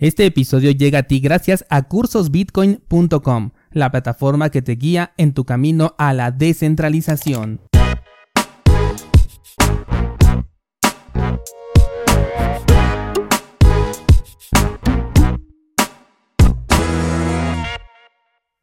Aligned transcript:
Este 0.00 0.24
episodio 0.24 0.70
llega 0.70 1.00
a 1.00 1.02
ti 1.02 1.20
gracias 1.20 1.66
a 1.68 1.82
cursosbitcoin.com, 1.82 3.50
la 3.70 3.90
plataforma 3.90 4.48
que 4.48 4.62
te 4.62 4.72
guía 4.72 5.12
en 5.18 5.34
tu 5.34 5.44
camino 5.44 5.94
a 5.98 6.14
la 6.14 6.30
descentralización. 6.30 7.60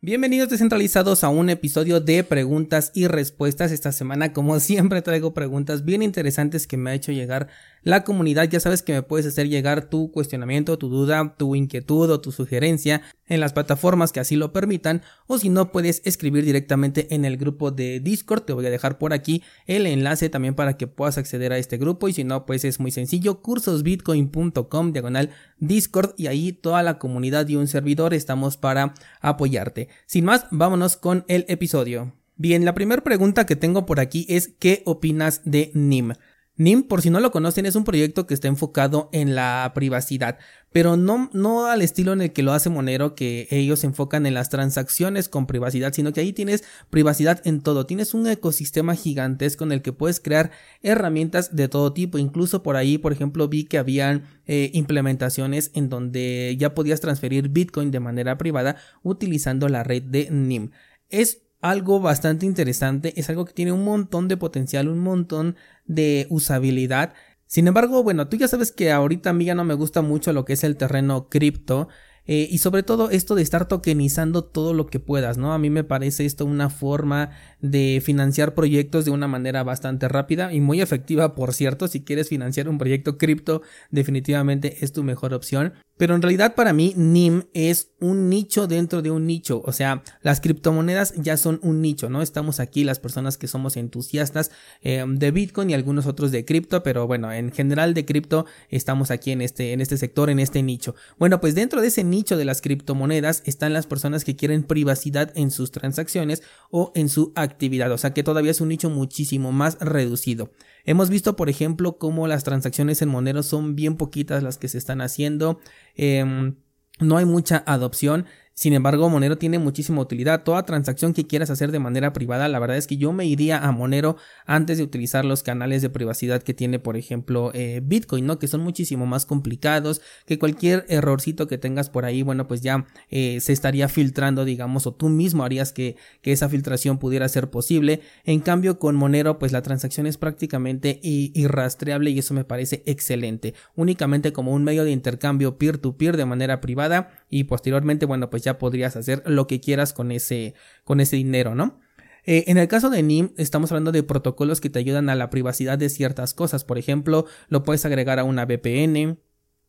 Bienvenidos 0.07 0.47
descentralizados 0.47 1.25
a 1.25 1.27
un 1.27 1.49
episodio 1.49 1.99
de 1.99 2.23
preguntas 2.23 2.91
y 2.93 3.07
respuestas. 3.07 3.73
Esta 3.73 3.91
semana, 3.91 4.31
como 4.31 4.57
siempre, 4.61 5.01
traigo 5.01 5.33
preguntas 5.33 5.83
bien 5.83 6.01
interesantes 6.01 6.65
que 6.65 6.77
me 6.77 6.91
ha 6.91 6.93
hecho 6.93 7.11
llegar 7.11 7.49
la 7.83 8.05
comunidad. 8.05 8.49
Ya 8.49 8.61
sabes 8.61 8.81
que 8.81 8.93
me 8.93 9.03
puedes 9.03 9.25
hacer 9.25 9.49
llegar 9.49 9.89
tu 9.89 10.09
cuestionamiento, 10.13 10.77
tu 10.77 10.87
duda, 10.87 11.35
tu 11.37 11.55
inquietud 11.55 12.09
o 12.09 12.21
tu 12.21 12.31
sugerencia 12.31 13.01
en 13.27 13.41
las 13.41 13.51
plataformas 13.51 14.13
que 14.13 14.21
así 14.21 14.37
lo 14.37 14.53
permitan. 14.53 15.01
O 15.27 15.39
si 15.39 15.49
no, 15.49 15.73
puedes 15.73 16.01
escribir 16.05 16.45
directamente 16.45 17.13
en 17.13 17.25
el 17.25 17.35
grupo 17.35 17.71
de 17.71 17.99
Discord. 17.99 18.43
Te 18.43 18.53
voy 18.53 18.65
a 18.65 18.69
dejar 18.69 18.97
por 18.97 19.11
aquí 19.11 19.43
el 19.65 19.85
enlace 19.87 20.29
también 20.29 20.55
para 20.55 20.77
que 20.77 20.87
puedas 20.87 21.17
acceder 21.17 21.51
a 21.51 21.57
este 21.57 21.77
grupo. 21.77 22.07
Y 22.07 22.13
si 22.13 22.23
no, 22.23 22.45
pues 22.45 22.63
es 22.63 22.79
muy 22.79 22.91
sencillo. 22.91 23.41
cursosbitcoin.com 23.41 24.93
diagonal 24.93 25.31
Discord. 25.59 26.13
Y 26.15 26.27
ahí 26.27 26.53
toda 26.53 26.81
la 26.81 26.97
comunidad 26.97 27.45
y 27.49 27.57
un 27.57 27.67
servidor 27.67 28.13
estamos 28.13 28.55
para 28.55 28.93
apoyarte. 29.19 29.89
Sin 30.05 30.25
más, 30.25 30.45
vámonos 30.51 30.97
con 30.97 31.25
el 31.27 31.45
episodio. 31.47 32.13
Bien, 32.35 32.65
la 32.65 32.73
primera 32.75 33.03
pregunta 33.03 33.45
que 33.45 33.55
tengo 33.55 33.85
por 33.85 33.99
aquí 33.99 34.25
es 34.29 34.53
¿qué 34.59 34.83
opinas 34.85 35.41
de 35.43 35.71
NIM? 35.73 36.13
NIM, 36.57 36.83
por 36.83 37.01
si 37.01 37.09
no 37.11 37.19
lo 37.19 37.31
conocen, 37.31 37.65
es 37.67 37.75
un 37.75 37.83
proyecto 37.83 38.25
que 38.25 38.33
está 38.33 38.47
enfocado 38.47 39.09
en 39.11 39.35
la 39.35 39.71
privacidad, 39.75 40.39
pero 40.71 40.97
no, 40.97 41.29
no 41.31 41.67
al 41.67 41.81
estilo 41.81 42.13
en 42.13 42.21
el 42.21 42.33
que 42.33 42.43
lo 42.43 42.51
hace 42.51 42.69
Monero, 42.69 43.15
que 43.15 43.47
ellos 43.51 43.79
se 43.79 43.87
enfocan 43.87 44.25
en 44.25 44.33
las 44.33 44.49
transacciones 44.49 45.29
con 45.29 45.47
privacidad, 45.47 45.93
sino 45.93 46.13
que 46.13 46.21
ahí 46.21 46.33
tienes 46.33 46.63
privacidad 46.89 47.41
en 47.45 47.61
todo. 47.61 47.85
Tienes 47.85 48.13
un 48.13 48.27
ecosistema 48.27 48.95
gigantesco 48.95 49.63
en 49.63 49.71
el 49.71 49.81
que 49.81 49.93
puedes 49.93 50.19
crear 50.19 50.51
herramientas 50.81 51.55
de 51.55 51.67
todo 51.67 51.93
tipo. 51.93 52.17
Incluso 52.17 52.63
por 52.63 52.75
ahí, 52.75 52.97
por 52.97 53.13
ejemplo, 53.13 53.47
vi 53.47 53.63
que 53.63 53.77
habían 53.77 54.25
eh, 54.45 54.71
implementaciones 54.73 55.71
en 55.73 55.89
donde 55.89 56.55
ya 56.59 56.73
podías 56.73 57.01
transferir 57.01 57.49
Bitcoin 57.49 57.91
de 57.91 57.99
manera 57.99 58.37
privada 58.37 58.77
utilizando 59.03 59.69
la 59.69 59.83
red 59.83 60.03
de 60.03 60.29
NIM. 60.31 60.71
Es 61.09 61.46
algo 61.61 61.99
bastante 61.99 62.45
interesante, 62.45 63.13
es 63.19 63.29
algo 63.29 63.45
que 63.45 63.53
tiene 63.53 63.71
un 63.71 63.83
montón 63.83 64.27
de 64.27 64.37
potencial, 64.37 64.87
un 64.87 64.99
montón 64.99 65.55
de 65.85 66.27
usabilidad. 66.29 67.13
Sin 67.45 67.67
embargo, 67.67 68.03
bueno, 68.03 68.27
tú 68.27 68.37
ya 68.37 68.47
sabes 68.47 68.71
que 68.71 68.91
ahorita 68.91 69.31
a 69.31 69.33
mí 69.33 69.45
ya 69.45 69.55
no 69.55 69.63
me 69.63 69.73
gusta 69.73 70.01
mucho 70.01 70.33
lo 70.33 70.45
que 70.45 70.53
es 70.53 70.63
el 70.63 70.77
terreno 70.77 71.29
cripto. 71.29 71.87
Eh, 72.29 72.45
y 72.51 72.57
sobre 72.57 72.83
todo 72.83 73.09
esto 73.09 73.35
de 73.35 73.41
estar 73.41 73.69
tokenizando 73.69 74.43
todo 74.43 74.73
lo 74.73 74.87
que 74.87 74.99
puedas, 74.99 75.37
¿no? 75.37 75.53
A 75.53 75.57
mí 75.57 75.69
me 75.69 75.85
parece 75.85 76.25
esto 76.25 76.45
una 76.45 76.69
forma 76.69 77.31
de 77.61 78.01
financiar 78.03 78.53
proyectos 78.53 79.05
de 79.05 79.11
una 79.11 79.27
manera 79.27 79.63
bastante 79.63 80.07
rápida 80.07 80.53
y 80.53 80.61
muy 80.61 80.81
efectiva, 80.81 81.35
por 81.35 81.53
cierto. 81.53 81.87
Si 81.87 82.03
quieres 82.03 82.29
financiar 82.29 82.69
un 82.69 82.77
proyecto 82.77 83.17
cripto, 83.17 83.61
definitivamente 83.89 84.77
es 84.81 84.93
tu 84.93 85.03
mejor 85.03 85.33
opción. 85.33 85.73
Pero 85.97 86.13
en 86.13 86.21
realidad 86.21 86.53
para 86.53 86.73
mí 86.73 86.93
NIM 86.95 87.45
es 87.53 87.89
un 87.99 88.29
nicho 88.29 88.67
dentro 88.67 89.01
de 89.01 89.09
un 89.09 89.25
nicho. 89.25 89.63
O 89.65 89.73
sea, 89.73 90.03
las 90.21 90.41
criptomonedas 90.41 91.15
ya 91.15 91.37
son 91.37 91.59
un 91.63 91.81
nicho, 91.81 92.07
¿no? 92.07 92.21
Estamos 92.21 92.59
aquí 92.59 92.83
las 92.83 92.99
personas 92.99 93.37
que 93.37 93.47
somos 93.47 93.77
entusiastas 93.77 94.51
eh, 94.83 95.03
de 95.07 95.31
Bitcoin 95.31 95.71
y 95.71 95.73
algunos 95.73 96.05
otros 96.05 96.31
de 96.31 96.45
cripto, 96.45 96.83
pero 96.83 97.07
bueno, 97.07 97.31
en 97.31 97.51
general 97.51 97.95
de 97.95 98.05
cripto 98.05 98.45
estamos 98.69 99.09
aquí 99.09 99.31
en 99.31 99.41
este, 99.41 99.73
en 99.73 99.81
este 99.81 99.97
sector, 99.97 100.29
en 100.29 100.39
este 100.39 100.61
nicho. 100.61 100.93
Bueno, 101.17 101.41
pues 101.41 101.55
dentro 101.55 101.81
de 101.81 101.87
ese 101.87 102.03
nicho 102.03 102.37
de 102.37 102.45
las 102.45 102.61
criptomonedas 102.61 103.41
están 103.45 103.73
las 103.73 103.87
personas 103.87 104.23
que 104.23 104.35
quieren 104.35 104.63
privacidad 104.63 105.31
en 105.35 105.49
sus 105.49 105.71
transacciones 105.71 106.43
o 106.69 106.91
en 106.93 107.09
su 107.09 107.31
actividad. 107.35 107.46
O 107.93 107.97
sea 107.97 108.13
que 108.13 108.23
todavía 108.23 108.51
es 108.51 108.61
un 108.61 108.69
nicho 108.69 108.89
muchísimo 108.89 109.51
más 109.51 109.77
reducido. 109.79 110.51
Hemos 110.85 111.09
visto, 111.09 111.35
por 111.35 111.49
ejemplo, 111.49 111.97
cómo 111.97 112.27
las 112.27 112.43
transacciones 112.43 113.01
en 113.01 113.09
Monero 113.09 113.43
son 113.43 113.75
bien 113.75 113.97
poquitas 113.97 114.43
las 114.43 114.57
que 114.57 114.67
se 114.67 114.77
están 114.77 115.01
haciendo. 115.01 115.59
Em, 115.95 116.55
no 116.99 117.17
hay 117.17 117.25
mucha 117.25 117.63
adopción. 117.65 118.25
Sin 118.57 118.73
embargo, 118.73 119.07
Monero 119.07 119.37
tiene 119.37 119.59
muchísima 119.59 120.01
utilidad. 120.01 120.41
Toda 120.41 120.65
transacción 120.65 121.13
que 121.13 121.27
quieras 121.27 121.51
hacer 121.51 121.71
de 121.71 121.77
manera 121.77 122.11
privada, 122.11 122.47
la 122.47 122.57
verdad 122.57 122.77
es 122.77 122.87
que 122.87 122.97
yo 122.97 123.13
me 123.13 123.27
iría 123.27 123.59
a 123.59 123.71
Monero 123.71 124.17
antes 124.47 124.79
de 124.79 124.83
utilizar 124.83 125.25
los 125.25 125.43
canales 125.43 125.83
de 125.83 125.91
privacidad 125.91 126.41
que 126.41 126.55
tiene, 126.55 126.79
por 126.79 126.97
ejemplo, 126.97 127.51
eh, 127.53 127.81
Bitcoin, 127.83 128.25
¿no? 128.25 128.39
Que 128.39 128.47
son 128.47 128.61
muchísimo 128.61 129.05
más 129.05 129.27
complicados, 129.27 130.01
que 130.25 130.39
cualquier 130.39 130.87
errorcito 130.89 131.47
que 131.47 131.59
tengas 131.59 131.91
por 131.91 132.05
ahí, 132.05 132.23
bueno, 132.23 132.47
pues 132.47 132.61
ya 132.61 132.87
eh, 133.11 133.39
se 133.41 133.53
estaría 133.53 133.89
filtrando, 133.89 134.43
digamos, 134.43 134.87
o 134.87 134.91
tú 134.91 135.09
mismo 135.09 135.43
harías 135.43 135.71
que, 135.71 135.95
que, 136.23 136.31
esa 136.31 136.49
filtración 136.49 136.97
pudiera 136.97 137.29
ser 137.29 137.51
posible. 137.51 138.01
En 138.25 138.39
cambio, 138.39 138.79
con 138.79 138.95
Monero, 138.95 139.37
pues 139.37 139.51
la 139.51 139.61
transacción 139.61 140.07
es 140.07 140.17
prácticamente 140.17 140.99
irrastreable 141.03 142.09
y 142.09 142.17
eso 142.17 142.33
me 142.33 142.43
parece 142.43 142.81
excelente. 142.87 143.53
Únicamente 143.75 144.33
como 144.33 144.51
un 144.51 144.63
medio 144.63 144.83
de 144.83 144.89
intercambio 144.89 145.59
peer-to-peer 145.59 146.15
-peer 146.15 146.17
de 146.17 146.25
manera 146.25 146.59
privada 146.59 147.11
y 147.29 147.43
posteriormente, 147.43 148.07
bueno, 148.07 148.31
pues 148.31 148.46
ya 148.46 148.46
podrías 148.55 148.95
hacer 148.95 149.23
lo 149.25 149.47
que 149.47 149.59
quieras 149.59 149.93
con 149.93 150.11
ese, 150.11 150.55
con 150.83 150.99
ese 150.99 151.15
dinero, 151.15 151.55
¿no? 151.55 151.79
Eh, 152.25 152.43
en 152.47 152.57
el 152.57 152.67
caso 152.67 152.89
de 152.89 153.03
NIM, 153.03 153.31
estamos 153.37 153.71
hablando 153.71 153.93
de 153.93 154.03
protocolos 154.03 154.59
que 154.59 154.69
te 154.69 154.79
ayudan 154.79 155.09
a 155.09 155.15
la 155.15 155.29
privacidad 155.29 155.77
de 155.77 155.89
ciertas 155.89 156.33
cosas. 156.33 156.65
Por 156.65 156.77
ejemplo, 156.77 157.25
lo 157.47 157.63
puedes 157.63 157.85
agregar 157.85 158.19
a 158.19 158.25
una 158.25 158.45
VPN, 158.45 159.17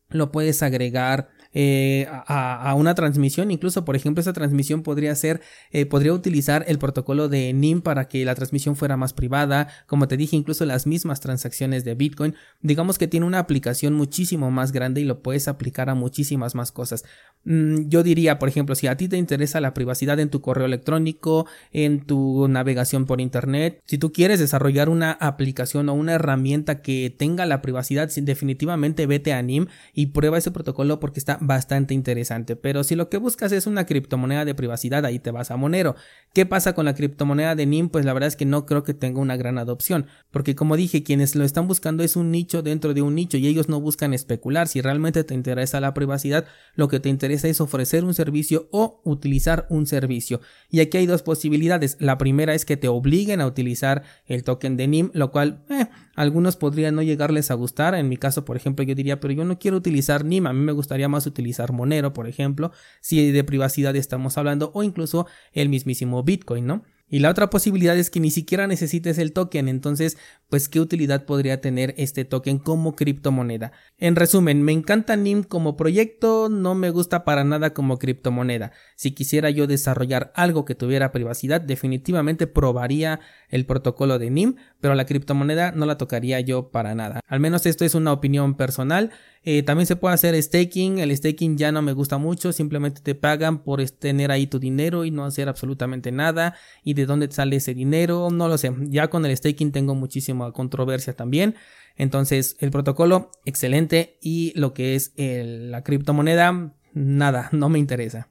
lo 0.09 0.31
puedes 0.31 0.61
agregar 0.61 1.29
eh, 1.53 2.07
a, 2.09 2.73
una 2.75 2.95
transmisión. 2.95 3.51
Incluso, 3.51 3.85
por 3.85 3.95
ejemplo, 3.95 4.21
esa 4.21 4.33
transmisión 4.33 4.83
podría 4.83 5.15
ser, 5.15 5.41
eh, 5.71 5.85
podría 5.85 6.13
utilizar 6.13 6.63
el 6.67 6.77
protocolo 6.77 7.27
de 7.27 7.53
NIM 7.53 7.81
para 7.81 8.07
que 8.07 8.23
la 8.25 8.35
transmisión 8.35 8.75
fuera 8.75 8.97
más 8.97 9.13
privada. 9.13 9.67
Como 9.87 10.07
te 10.07 10.17
dije, 10.17 10.35
incluso 10.35 10.65
las 10.65 10.85
mismas 10.85 11.19
transacciones 11.19 11.83
de 11.83 11.95
Bitcoin. 11.95 12.35
Digamos 12.61 12.97
que 12.97 13.07
tiene 13.07 13.25
una 13.25 13.39
aplicación 13.39 13.93
muchísimo 13.93 14.51
más 14.51 14.71
grande 14.71 15.01
y 15.01 15.05
lo 15.05 15.21
puedes 15.21 15.47
aplicar 15.47 15.89
a 15.89 15.95
muchísimas 15.95 16.55
más 16.55 16.71
cosas. 16.71 17.03
Mm, 17.45 17.87
yo 17.87 18.03
diría, 18.03 18.37
por 18.37 18.49
ejemplo, 18.49 18.75
si 18.75 18.87
a 18.87 18.97
ti 18.97 19.07
te 19.07 19.17
interesa 19.17 19.61
la 19.61 19.73
privacidad 19.73 20.19
en 20.19 20.29
tu 20.29 20.41
correo 20.41 20.65
electrónico, 20.65 21.47
en 21.71 22.05
tu 22.05 22.47
navegación 22.47 23.05
por 23.05 23.21
internet, 23.21 23.81
si 23.85 23.97
tú 23.97 24.11
quieres 24.11 24.39
desarrollar 24.39 24.89
una 24.89 25.11
aplicación 25.13 25.89
o 25.89 25.93
una 25.93 26.13
herramienta 26.13 26.81
que 26.81 27.13
tenga 27.17 27.45
la 27.45 27.61
privacidad, 27.61 28.09
definitivamente 28.21 29.07
vete 29.07 29.33
a 29.33 29.41
NIM 29.41 29.67
y 29.93 30.07
prueba 30.07 30.37
ese 30.37 30.51
protocolo 30.51 30.99
porque 30.99 31.19
está 31.19 31.38
bastante 31.41 31.93
interesante. 31.93 32.55
Pero 32.55 32.83
si 32.83 32.95
lo 32.95 33.09
que 33.09 33.17
buscas 33.17 33.51
es 33.51 33.67
una 33.67 33.85
criptomoneda 33.85 34.45
de 34.45 34.55
privacidad, 34.55 35.05
ahí 35.05 35.19
te 35.19 35.31
vas 35.31 35.51
a 35.51 35.57
Monero. 35.57 35.95
¿Qué 36.33 36.45
pasa 36.45 36.73
con 36.73 36.85
la 36.85 36.93
criptomoneda 36.93 37.55
de 37.55 37.65
NIM? 37.65 37.89
Pues 37.89 38.05
la 38.05 38.13
verdad 38.13 38.27
es 38.27 38.35
que 38.35 38.45
no 38.45 38.65
creo 38.65 38.83
que 38.83 38.93
tenga 38.93 39.19
una 39.19 39.37
gran 39.37 39.57
adopción, 39.57 40.05
porque 40.31 40.55
como 40.55 40.77
dije, 40.77 41.03
quienes 41.03 41.35
lo 41.35 41.43
están 41.43 41.67
buscando 41.67 42.03
es 42.03 42.15
un 42.15 42.31
nicho 42.31 42.61
dentro 42.61 42.93
de 42.93 43.01
un 43.01 43.15
nicho 43.15 43.37
y 43.37 43.47
ellos 43.47 43.69
no 43.69 43.81
buscan 43.81 44.13
especular. 44.13 44.67
Si 44.67 44.81
realmente 44.81 45.23
te 45.23 45.33
interesa 45.33 45.79
la 45.79 45.93
privacidad, 45.93 46.45
lo 46.75 46.87
que 46.87 46.99
te 46.99 47.09
interesa 47.09 47.47
es 47.47 47.61
ofrecer 47.61 48.03
un 48.03 48.13
servicio 48.13 48.67
o 48.71 49.01
utilizar 49.03 49.65
un 49.69 49.87
servicio. 49.87 50.41
Y 50.69 50.81
aquí 50.81 50.97
hay 50.97 51.05
dos 51.05 51.23
posibilidades. 51.23 51.97
La 51.99 52.17
primera 52.17 52.53
es 52.53 52.65
que 52.65 52.77
te 52.77 52.87
obliguen 52.87 53.41
a 53.41 53.47
utilizar 53.47 54.03
el 54.25 54.43
token 54.43 54.77
de 54.77 54.87
NIM, 54.87 55.11
lo 55.13 55.31
cual 55.31 55.63
eh, 55.69 55.87
algunos 56.15 56.55
podrían 56.57 56.95
no 56.95 57.01
llegarles 57.01 57.51
a 57.51 57.55
gustar. 57.55 57.95
En 57.95 58.09
mi 58.09 58.17
caso, 58.17 58.45
por 58.45 58.57
ejemplo, 58.57 58.83
yo 58.83 58.95
diría, 58.95 59.19
pero 59.19 59.33
yo 59.33 59.45
no 59.45 59.57
quiero 59.57 59.77
utilizar 59.77 60.25
NIM, 60.25 60.47
a 60.47 60.53
mí 60.53 60.59
me 60.59 60.71
gustaría 60.71 61.07
más 61.07 61.25
utilizar 61.29 61.71
Monero, 61.71 62.13
por 62.13 62.27
ejemplo, 62.27 62.71
si 62.99 63.31
de 63.31 63.43
privacidad 63.45 63.95
estamos 63.95 64.37
hablando, 64.37 64.71
o 64.73 64.83
incluso 64.83 65.27
el 65.53 65.69
mismísimo 65.69 66.23
Bitcoin, 66.23 66.65
¿no? 66.65 66.83
Y 67.11 67.19
la 67.19 67.31
otra 67.31 67.49
posibilidad 67.49 67.97
es 67.97 68.11
que 68.11 68.19
ni 68.19 68.29
siquiera 68.29 68.67
necesites 68.67 69.17
el 69.17 69.33
token, 69.33 69.67
entonces, 69.67 70.17
pues, 70.47 70.69
¿qué 70.69 70.79
utilidad 70.79 71.25
podría 71.25 71.59
tener 71.59 71.95
este 71.97 72.23
token 72.23 72.59
como 72.59 72.95
criptomoneda? 72.95 73.71
En 73.97 74.15
resumen, 74.15 74.61
me 74.61 74.73
encanta 74.73 75.15
NIM 75.15 75.41
como 75.43 75.75
proyecto, 75.75 76.49
no 76.49 76.75
me 76.75 76.91
gusta 76.91 77.25
para 77.25 77.43
nada 77.43 77.73
como 77.73 77.97
criptomoneda. 77.97 78.73
Si 78.95 79.11
quisiera 79.11 79.49
yo 79.49 79.65
desarrollar 79.65 80.31
algo 80.35 80.65
que 80.65 80.75
tuviera 80.75 81.11
privacidad, 81.11 81.61
definitivamente 81.61 82.45
probaría 82.45 83.19
el 83.49 83.65
protocolo 83.65 84.19
de 84.19 84.29
NIM, 84.29 84.55
pero 84.79 84.95
la 84.95 85.05
criptomoneda 85.05 85.71
no 85.71 85.85
la 85.85 85.97
tocaría 85.97 86.39
yo 86.39 86.69
para 86.69 86.95
nada. 86.95 87.21
Al 87.27 87.39
menos 87.39 87.65
esto 87.65 87.85
es 87.85 87.95
una 87.95 88.13
opinión 88.13 88.55
personal. 88.55 89.11
Eh, 89.43 89.63
también 89.63 89.87
se 89.87 89.95
puede 89.95 90.15
hacer 90.15 90.41
staking. 90.41 90.99
El 90.99 91.15
staking 91.15 91.57
ya 91.57 91.71
no 91.71 91.81
me 91.81 91.93
gusta 91.93 92.17
mucho. 92.17 92.51
Simplemente 92.53 93.01
te 93.01 93.15
pagan 93.15 93.63
por 93.63 93.83
tener 93.91 94.31
ahí 94.31 94.47
tu 94.47 94.59
dinero 94.59 95.05
y 95.05 95.11
no 95.11 95.25
hacer 95.25 95.49
absolutamente 95.49 96.11
nada. 96.11 96.55
Y 96.83 96.93
de 96.93 97.05
dónde 97.05 97.31
sale 97.31 97.57
ese 97.57 97.73
dinero, 97.73 98.29
no 98.31 98.47
lo 98.47 98.57
sé. 98.57 98.73
Ya 98.81 99.09
con 99.09 99.25
el 99.25 99.35
staking 99.35 99.71
tengo 99.71 99.95
muchísima 99.95 100.51
controversia 100.51 101.13
también. 101.13 101.55
Entonces, 101.95 102.55
el 102.59 102.71
protocolo, 102.71 103.31
excelente. 103.45 104.17
Y 104.21 104.53
lo 104.55 104.73
que 104.73 104.95
es 104.95 105.13
la 105.17 105.83
criptomoneda, 105.83 106.73
nada, 106.93 107.49
no 107.51 107.69
me 107.69 107.79
interesa. 107.79 108.29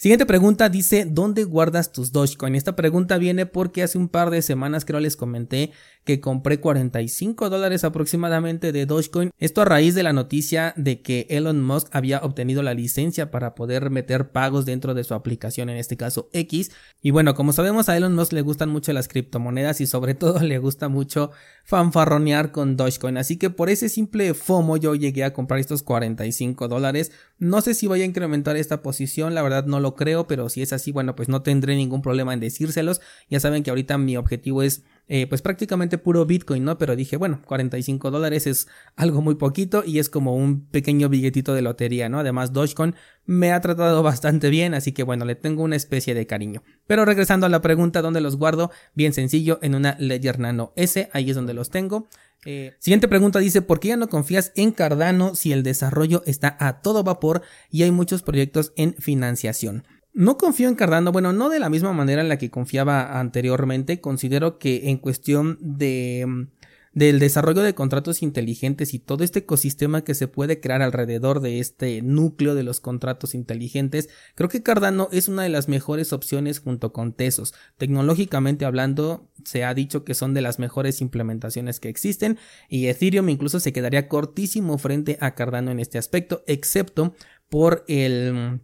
Siguiente 0.00 0.24
pregunta 0.24 0.70
dice, 0.70 1.04
¿dónde 1.04 1.44
guardas 1.44 1.92
tus 1.92 2.10
Dogecoin? 2.10 2.54
Esta 2.54 2.74
pregunta 2.74 3.18
viene 3.18 3.44
porque 3.44 3.82
hace 3.82 3.98
un 3.98 4.08
par 4.08 4.30
de 4.30 4.40
semanas 4.40 4.86
creo 4.86 4.98
les 4.98 5.14
comenté 5.14 5.72
que 6.04 6.20
compré 6.20 6.60
45 6.60 7.50
dólares 7.50 7.84
aproximadamente 7.84 8.72
de 8.72 8.86
Dogecoin. 8.86 9.30
Esto 9.38 9.62
a 9.62 9.64
raíz 9.64 9.94
de 9.94 10.02
la 10.02 10.12
noticia 10.12 10.72
de 10.76 11.02
que 11.02 11.26
Elon 11.28 11.62
Musk 11.62 11.88
había 11.92 12.20
obtenido 12.20 12.62
la 12.62 12.74
licencia 12.74 13.30
para 13.30 13.54
poder 13.54 13.90
meter 13.90 14.30
pagos 14.30 14.64
dentro 14.64 14.94
de 14.94 15.04
su 15.04 15.14
aplicación, 15.14 15.68
en 15.68 15.76
este 15.76 15.96
caso 15.96 16.28
X. 16.32 16.72
Y 17.02 17.10
bueno, 17.10 17.34
como 17.34 17.52
sabemos 17.52 17.88
a 17.88 17.96
Elon 17.96 18.14
Musk 18.14 18.32
le 18.32 18.42
gustan 18.42 18.70
mucho 18.70 18.92
las 18.92 19.08
criptomonedas 19.08 19.80
y 19.80 19.86
sobre 19.86 20.14
todo 20.20 20.40
le 20.40 20.58
gusta 20.58 20.88
mucho 20.88 21.30
fanfarronear 21.64 22.50
con 22.50 22.76
Dogecoin. 22.76 23.18
Así 23.18 23.36
que 23.36 23.50
por 23.50 23.68
ese 23.68 23.88
simple 23.88 24.34
FOMO 24.34 24.76
yo 24.76 24.94
llegué 24.94 25.24
a 25.24 25.32
comprar 25.32 25.60
estos 25.60 25.82
45 25.82 26.68
dólares. 26.68 27.12
No 27.38 27.60
sé 27.60 27.74
si 27.74 27.86
voy 27.86 28.02
a 28.02 28.06
incrementar 28.06 28.56
esta 28.56 28.82
posición, 28.82 29.34
la 29.34 29.42
verdad 29.42 29.66
no 29.66 29.80
lo 29.80 29.94
creo, 29.94 30.26
pero 30.26 30.48
si 30.48 30.62
es 30.62 30.72
así, 30.72 30.92
bueno, 30.92 31.14
pues 31.14 31.28
no 31.28 31.42
tendré 31.42 31.76
ningún 31.76 32.02
problema 32.02 32.34
en 32.34 32.40
decírselos. 32.40 33.00
Ya 33.28 33.40
saben 33.40 33.62
que 33.62 33.70
ahorita 33.70 33.98
mi 33.98 34.16
objetivo 34.16 34.62
es 34.62 34.82
eh, 35.12 35.26
pues 35.26 35.42
prácticamente 35.42 35.98
puro 35.98 36.24
Bitcoin, 36.24 36.62
¿no? 36.62 36.78
Pero 36.78 36.94
dije, 36.94 37.16
bueno, 37.16 37.42
45 37.44 38.12
dólares 38.12 38.46
es 38.46 38.68
algo 38.94 39.20
muy 39.22 39.34
poquito 39.34 39.82
y 39.84 39.98
es 39.98 40.08
como 40.08 40.36
un 40.36 40.68
pequeño 40.68 41.08
billetito 41.08 41.52
de 41.52 41.62
lotería, 41.62 42.08
¿no? 42.08 42.20
Además, 42.20 42.52
Dogecoin 42.52 42.94
me 43.26 43.50
ha 43.50 43.60
tratado 43.60 44.02
bastante 44.04 44.50
bien, 44.50 44.72
así 44.72 44.92
que 44.92 45.02
bueno, 45.02 45.24
le 45.24 45.34
tengo 45.34 45.64
una 45.64 45.74
especie 45.74 46.14
de 46.14 46.28
cariño. 46.28 46.62
Pero 46.86 47.04
regresando 47.04 47.44
a 47.44 47.48
la 47.48 47.60
pregunta, 47.60 48.02
¿dónde 48.02 48.20
los 48.20 48.36
guardo? 48.36 48.70
Bien 48.94 49.12
sencillo, 49.12 49.58
en 49.62 49.74
una 49.74 49.96
Ledger 49.98 50.38
Nano 50.38 50.72
S, 50.76 51.10
ahí 51.12 51.28
es 51.28 51.34
donde 51.34 51.54
los 51.54 51.70
tengo. 51.70 52.08
Eh, 52.46 52.76
siguiente 52.78 53.08
pregunta 53.08 53.40
dice, 53.40 53.62
¿por 53.62 53.80
qué 53.80 53.88
ya 53.88 53.96
no 53.96 54.08
confías 54.08 54.52
en 54.54 54.70
Cardano 54.70 55.34
si 55.34 55.52
el 55.52 55.64
desarrollo 55.64 56.22
está 56.24 56.56
a 56.60 56.82
todo 56.82 57.02
vapor 57.02 57.42
y 57.68 57.82
hay 57.82 57.90
muchos 57.90 58.22
proyectos 58.22 58.72
en 58.76 58.94
financiación? 58.94 59.82
No 60.12 60.36
confío 60.38 60.68
en 60.68 60.74
Cardano, 60.74 61.12
bueno, 61.12 61.32
no 61.32 61.48
de 61.48 61.60
la 61.60 61.70
misma 61.70 61.92
manera 61.92 62.22
en 62.22 62.28
la 62.28 62.38
que 62.38 62.50
confiaba 62.50 63.20
anteriormente. 63.20 64.00
Considero 64.00 64.58
que 64.58 64.90
en 64.90 64.98
cuestión 64.98 65.58
de 65.60 66.24
mm, 66.26 66.46
del 66.92 67.20
desarrollo 67.20 67.62
de 67.62 67.74
contratos 67.74 68.22
inteligentes 68.22 68.94
y 68.94 68.98
todo 68.98 69.22
este 69.22 69.40
ecosistema 69.40 70.02
que 70.02 70.14
se 70.14 70.26
puede 70.26 70.60
crear 70.60 70.82
alrededor 70.82 71.40
de 71.40 71.60
este 71.60 72.02
núcleo 72.02 72.54
de 72.54 72.64
los 72.64 72.80
contratos 72.80 73.34
inteligentes, 73.34 74.08
creo 74.34 74.48
que 74.48 74.62
Cardano 74.62 75.08
es 75.12 75.28
una 75.28 75.44
de 75.44 75.50
las 75.50 75.68
mejores 75.68 76.12
opciones 76.12 76.58
junto 76.58 76.92
con 76.92 77.12
Tesos. 77.12 77.54
Tecnológicamente 77.76 78.64
hablando, 78.64 79.30
se 79.44 79.64
ha 79.64 79.72
dicho 79.72 80.04
que 80.04 80.14
son 80.14 80.34
de 80.34 80.42
las 80.42 80.58
mejores 80.58 81.00
implementaciones 81.00 81.78
que 81.78 81.88
existen 81.88 82.38
y 82.68 82.86
Ethereum 82.86 83.28
incluso 83.28 83.60
se 83.60 83.72
quedaría 83.72 84.08
cortísimo 84.08 84.76
frente 84.78 85.16
a 85.20 85.34
Cardano 85.34 85.70
en 85.70 85.78
este 85.78 85.98
aspecto, 85.98 86.42
excepto 86.46 87.14
por 87.48 87.84
el 87.86 88.60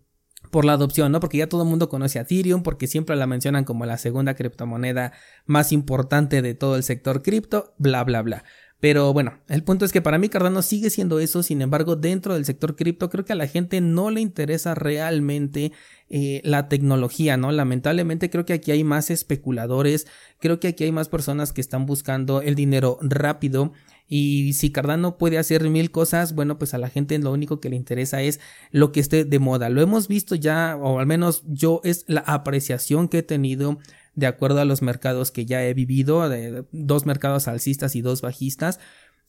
por 0.50 0.64
la 0.64 0.72
adopción, 0.74 1.12
¿no? 1.12 1.20
Porque 1.20 1.38
ya 1.38 1.48
todo 1.48 1.62
el 1.62 1.68
mundo 1.68 1.88
conoce 1.88 2.18
a 2.18 2.22
Ethereum, 2.22 2.62
porque 2.62 2.86
siempre 2.86 3.16
la 3.16 3.26
mencionan 3.26 3.64
como 3.64 3.86
la 3.86 3.98
segunda 3.98 4.34
criptomoneda 4.34 5.12
más 5.46 5.72
importante 5.72 6.42
de 6.42 6.54
todo 6.54 6.76
el 6.76 6.82
sector 6.82 7.22
cripto, 7.22 7.74
bla, 7.78 8.04
bla, 8.04 8.22
bla. 8.22 8.44
Pero 8.78 9.14
bueno, 9.14 9.38
el 9.48 9.64
punto 9.64 9.86
es 9.86 9.92
que 9.92 10.02
para 10.02 10.18
mí 10.18 10.28
Cardano 10.28 10.60
sigue 10.60 10.90
siendo 10.90 11.18
eso, 11.18 11.42
sin 11.42 11.62
embargo, 11.62 11.96
dentro 11.96 12.34
del 12.34 12.44
sector 12.44 12.76
cripto 12.76 13.08
creo 13.08 13.24
que 13.24 13.32
a 13.32 13.36
la 13.36 13.46
gente 13.46 13.80
no 13.80 14.10
le 14.10 14.20
interesa 14.20 14.74
realmente 14.74 15.72
eh, 16.10 16.42
la 16.44 16.68
tecnología, 16.68 17.38
¿no? 17.38 17.50
Lamentablemente 17.52 18.28
creo 18.28 18.44
que 18.44 18.52
aquí 18.52 18.72
hay 18.72 18.84
más 18.84 19.10
especuladores, 19.10 20.06
creo 20.40 20.60
que 20.60 20.68
aquí 20.68 20.84
hay 20.84 20.92
más 20.92 21.08
personas 21.08 21.54
que 21.54 21.62
están 21.62 21.86
buscando 21.86 22.42
el 22.42 22.54
dinero 22.54 22.98
rápido 23.00 23.72
y 24.08 24.52
si 24.52 24.70
Cardano 24.70 25.18
puede 25.18 25.38
hacer 25.38 25.68
mil 25.68 25.90
cosas, 25.90 26.34
bueno, 26.34 26.58
pues 26.58 26.74
a 26.74 26.78
la 26.78 26.88
gente 26.88 27.18
lo 27.18 27.32
único 27.32 27.60
que 27.60 27.70
le 27.70 27.76
interesa 27.76 28.22
es 28.22 28.40
lo 28.70 28.92
que 28.92 29.00
esté 29.00 29.24
de 29.24 29.38
moda. 29.38 29.68
Lo 29.68 29.82
hemos 29.82 30.06
visto 30.06 30.34
ya, 30.34 30.76
o 30.76 30.98
al 31.00 31.06
menos 31.06 31.42
yo 31.46 31.80
es 31.82 32.04
la 32.06 32.20
apreciación 32.20 33.08
que 33.08 33.18
he 33.18 33.22
tenido 33.22 33.78
de 34.14 34.26
acuerdo 34.26 34.60
a 34.60 34.64
los 34.64 34.80
mercados 34.80 35.30
que 35.30 35.44
ya 35.44 35.64
he 35.64 35.74
vivido, 35.74 36.28
de 36.28 36.64
dos 36.72 37.04
mercados 37.04 37.48
alcistas 37.48 37.96
y 37.96 38.00
dos 38.00 38.22
bajistas. 38.22 38.78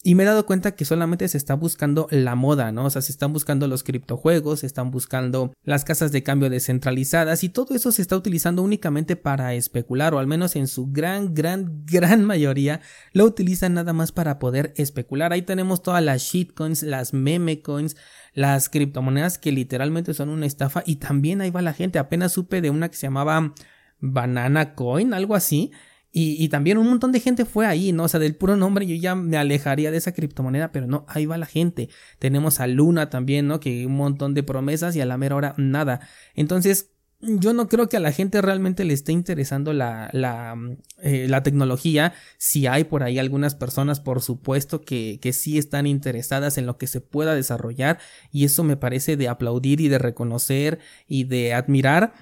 Y 0.08 0.16
me 0.16 0.24
he 0.24 0.26
dado 0.26 0.46
cuenta 0.46 0.74
que 0.74 0.86
solamente 0.86 1.28
se 1.28 1.38
está 1.38 1.54
buscando 1.56 2.08
la 2.12 2.36
moda, 2.36 2.72
¿no? 2.72 2.86
O 2.86 2.90
sea, 2.90 3.02
se 3.02 3.12
están 3.12 3.34
buscando 3.34 3.68
los 3.68 3.84
criptojuegos, 3.84 4.62
se 4.62 4.66
están 4.66 4.90
buscando 4.90 5.52
las 5.66 5.84
casas 5.84 6.14
de 6.14 6.24
cambio 6.24 6.50
descentralizadas 6.50 7.44
y 7.44 7.50
todo 7.50 7.76
eso 7.76 7.92
se 7.92 8.04
está 8.04 8.16
utilizando 8.16 8.62
únicamente 8.62 9.18
para 9.18 9.54
especular, 9.54 10.14
o 10.14 10.20
al 10.20 10.26
menos 10.26 10.56
en 10.56 10.68
su 10.68 10.88
gran, 10.94 11.34
gran, 11.34 11.84
gran 11.86 12.24
mayoría 12.24 12.80
lo 13.12 13.26
utilizan 13.26 13.74
nada 13.74 13.92
más 13.92 14.14
para 14.14 14.40
poder 14.40 14.72
especular. 14.78 15.34
Ahí 15.34 15.42
tenemos 15.42 15.82
todas 15.82 16.02
las 16.02 16.22
shitcoins, 16.22 16.84
las 16.84 17.14
meme 17.14 17.62
coins, 17.62 17.98
las 18.34 18.70
criptomonedas 18.70 19.38
que 19.38 19.52
literalmente 19.52 20.14
son 20.14 20.30
una 20.30 20.46
estafa 20.46 20.84
y 20.86 20.96
también 20.96 21.42
ahí 21.42 21.50
va 21.50 21.62
la 21.62 21.74
gente. 21.74 22.00
Apenas 22.00 22.32
supe 22.32 22.62
de 22.62 22.70
una 22.70 22.88
que 22.88 22.96
se 22.96 23.08
llamaba 23.08 23.54
Banana 24.00 24.74
Coin, 24.74 25.14
algo 25.14 25.36
así 25.36 25.74
y, 26.20 26.50
también 26.50 26.80
un 26.80 26.88
montón 26.88 27.12
de 27.12 27.20
gente 27.20 27.46
fue 27.46 27.68
ahí, 27.68 27.92
¿no? 27.92 28.06
O 28.06 28.08
sea, 28.08 28.20
del 28.20 28.36
puro 28.36 28.56
nombre 28.56 28.88
yo 28.88 28.96
ya 28.96 29.14
me 29.14 29.38
alejaría 29.38 29.92
de 29.92 29.98
esa 29.98 30.14
criptomoneda, 30.14 30.72
pero 30.72 30.88
no, 30.88 31.06
ahí 31.08 31.28
va 31.28 31.38
la 31.38 31.46
gente. 31.46 31.90
Tenemos 32.18 32.60
a 32.60 32.66
Luna 32.66 33.12
también, 33.12 33.48
¿no? 33.48 33.60
Que 33.60 33.86
un 33.86 33.96
montón 33.96 34.34
de 34.34 34.42
promesas 34.42 34.96
y 34.96 35.02
a 35.02 35.06
la 35.06 35.18
mera 35.18 35.36
hora 35.36 35.54
nada. 35.58 36.02
Entonces, 36.34 36.90
yo 37.20 37.54
no 37.54 37.68
creo 37.68 37.90
que 37.90 37.98
a 37.98 38.00
la 38.00 38.12
gente 38.12 38.42
realmente 38.42 38.84
le 38.84 38.94
esté 38.94 39.12
interesando 39.12 39.74
la, 39.74 40.10
la, 40.14 40.56
eh, 41.02 41.28
la 41.28 41.42
tecnología. 41.42 42.14
Si 42.38 42.68
hay 42.68 42.84
por 42.84 43.04
ahí 43.04 43.18
algunas 43.18 43.56
personas, 43.56 44.00
por 44.00 44.22
supuesto, 44.22 44.82
que, 44.82 45.20
que 45.20 45.34
sí 45.34 45.58
están 45.58 45.88
interesadas 45.88 46.58
en 46.58 46.68
lo 46.68 46.78
que 46.78 46.86
se 46.86 47.02
pueda 47.02 47.34
desarrollar 47.34 48.00
y 48.32 48.46
eso 48.46 48.64
me 48.64 48.78
parece 48.78 49.18
de 49.18 49.28
aplaudir 49.30 49.82
y 49.82 49.88
de 49.88 49.98
reconocer 49.98 50.80
y 51.08 51.24
de 51.24 51.54
admirar 51.54 52.14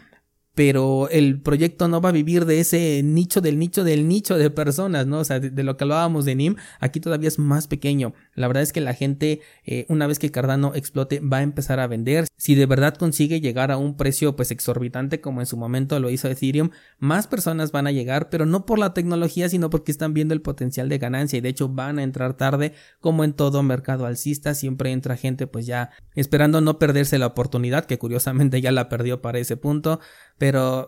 pero 0.56 1.10
el 1.10 1.42
proyecto 1.42 1.90
no 1.90 2.00
va 2.00 2.10
a 2.10 2.13
vivir 2.13 2.46
de 2.46 2.62
ese 2.62 3.02
nicho 3.04 3.42
del 3.42 3.60
nicho 3.60 3.84
del 3.84 4.07
nicho 4.07 4.38
de 4.38 4.50
personas, 4.50 5.06
¿no? 5.06 5.19
O 5.19 5.25
sea, 5.25 5.40
de, 5.42 5.63
lo 5.63 5.75
que 5.75 5.84
hablábamos 5.84 6.24
de 6.24 6.36
NIM, 6.36 6.56
aquí 6.80 7.02
todavía 7.02 7.28
es 7.28 7.38
más 7.38 7.68
pequeño. 7.68 8.13
La 8.34 8.48
verdad 8.48 8.63
es 8.63 8.72
que 8.72 8.80
la 8.80 8.94
gente, 8.94 9.42
eh, 9.66 9.86
una 9.90 10.07
vez 10.07 10.18
que 10.18 10.31
Cardano 10.31 10.74
explote, 10.74 11.19
va 11.19 11.38
a 11.38 11.42
empezar 11.42 11.81
a 11.81 11.88
vender. 11.88 12.25
Si 12.38 12.56
de 12.56 12.66
verdad 12.66 12.96
consigue 12.96 13.42
llegar 13.42 13.69
a 13.69 13.78
un 13.78 13.98
precio 13.98 14.36
pues 14.38 14.52
exorbitante 14.52 15.19
como 15.19 15.42
en 15.42 15.46
su 15.46 15.57
momento 15.57 16.00
lo 16.00 16.10
hizo 16.10 16.30
Ethereum, 16.30 16.69
más 17.00 17.28
personas 17.28 17.74
van 17.74 17.88
a 17.88 17.92
llegar, 17.92 18.30
pero 18.30 18.46
no 18.46 18.66
por 18.66 18.80
la 18.80 18.94
tecnología, 18.94 19.50
sino 19.50 19.69
porque 19.69 19.92
están 19.92 20.13
viendo 20.13 20.34
el 20.34 20.42
potencial 20.42 20.88
de 20.88 20.98
ganancia 20.98 21.38
y 21.38 21.42
de 21.42 21.50
hecho 21.50 21.68
van 21.68 22.00
a 22.00 22.04
entrar 22.04 22.38
tarde, 22.38 22.74
como 23.02 23.25
en 23.25 23.34
todo 23.34 23.62
mercado 23.62 24.06
alcista, 24.06 24.54
siempre 24.54 24.92
entra 24.92 25.18
gente 25.18 25.48
pues 25.48 25.66
ya 25.66 25.92
esperando 26.16 26.62
no 26.62 26.80
perderse 26.80 27.19
la 27.19 27.28
oportunidad, 27.28 27.86
que 27.86 27.98
curiosamente 27.98 28.62
ya 28.62 28.72
la 28.72 28.88
perdió 28.88 29.22
para 29.22 29.40
ese 29.40 29.57
punto 29.57 30.00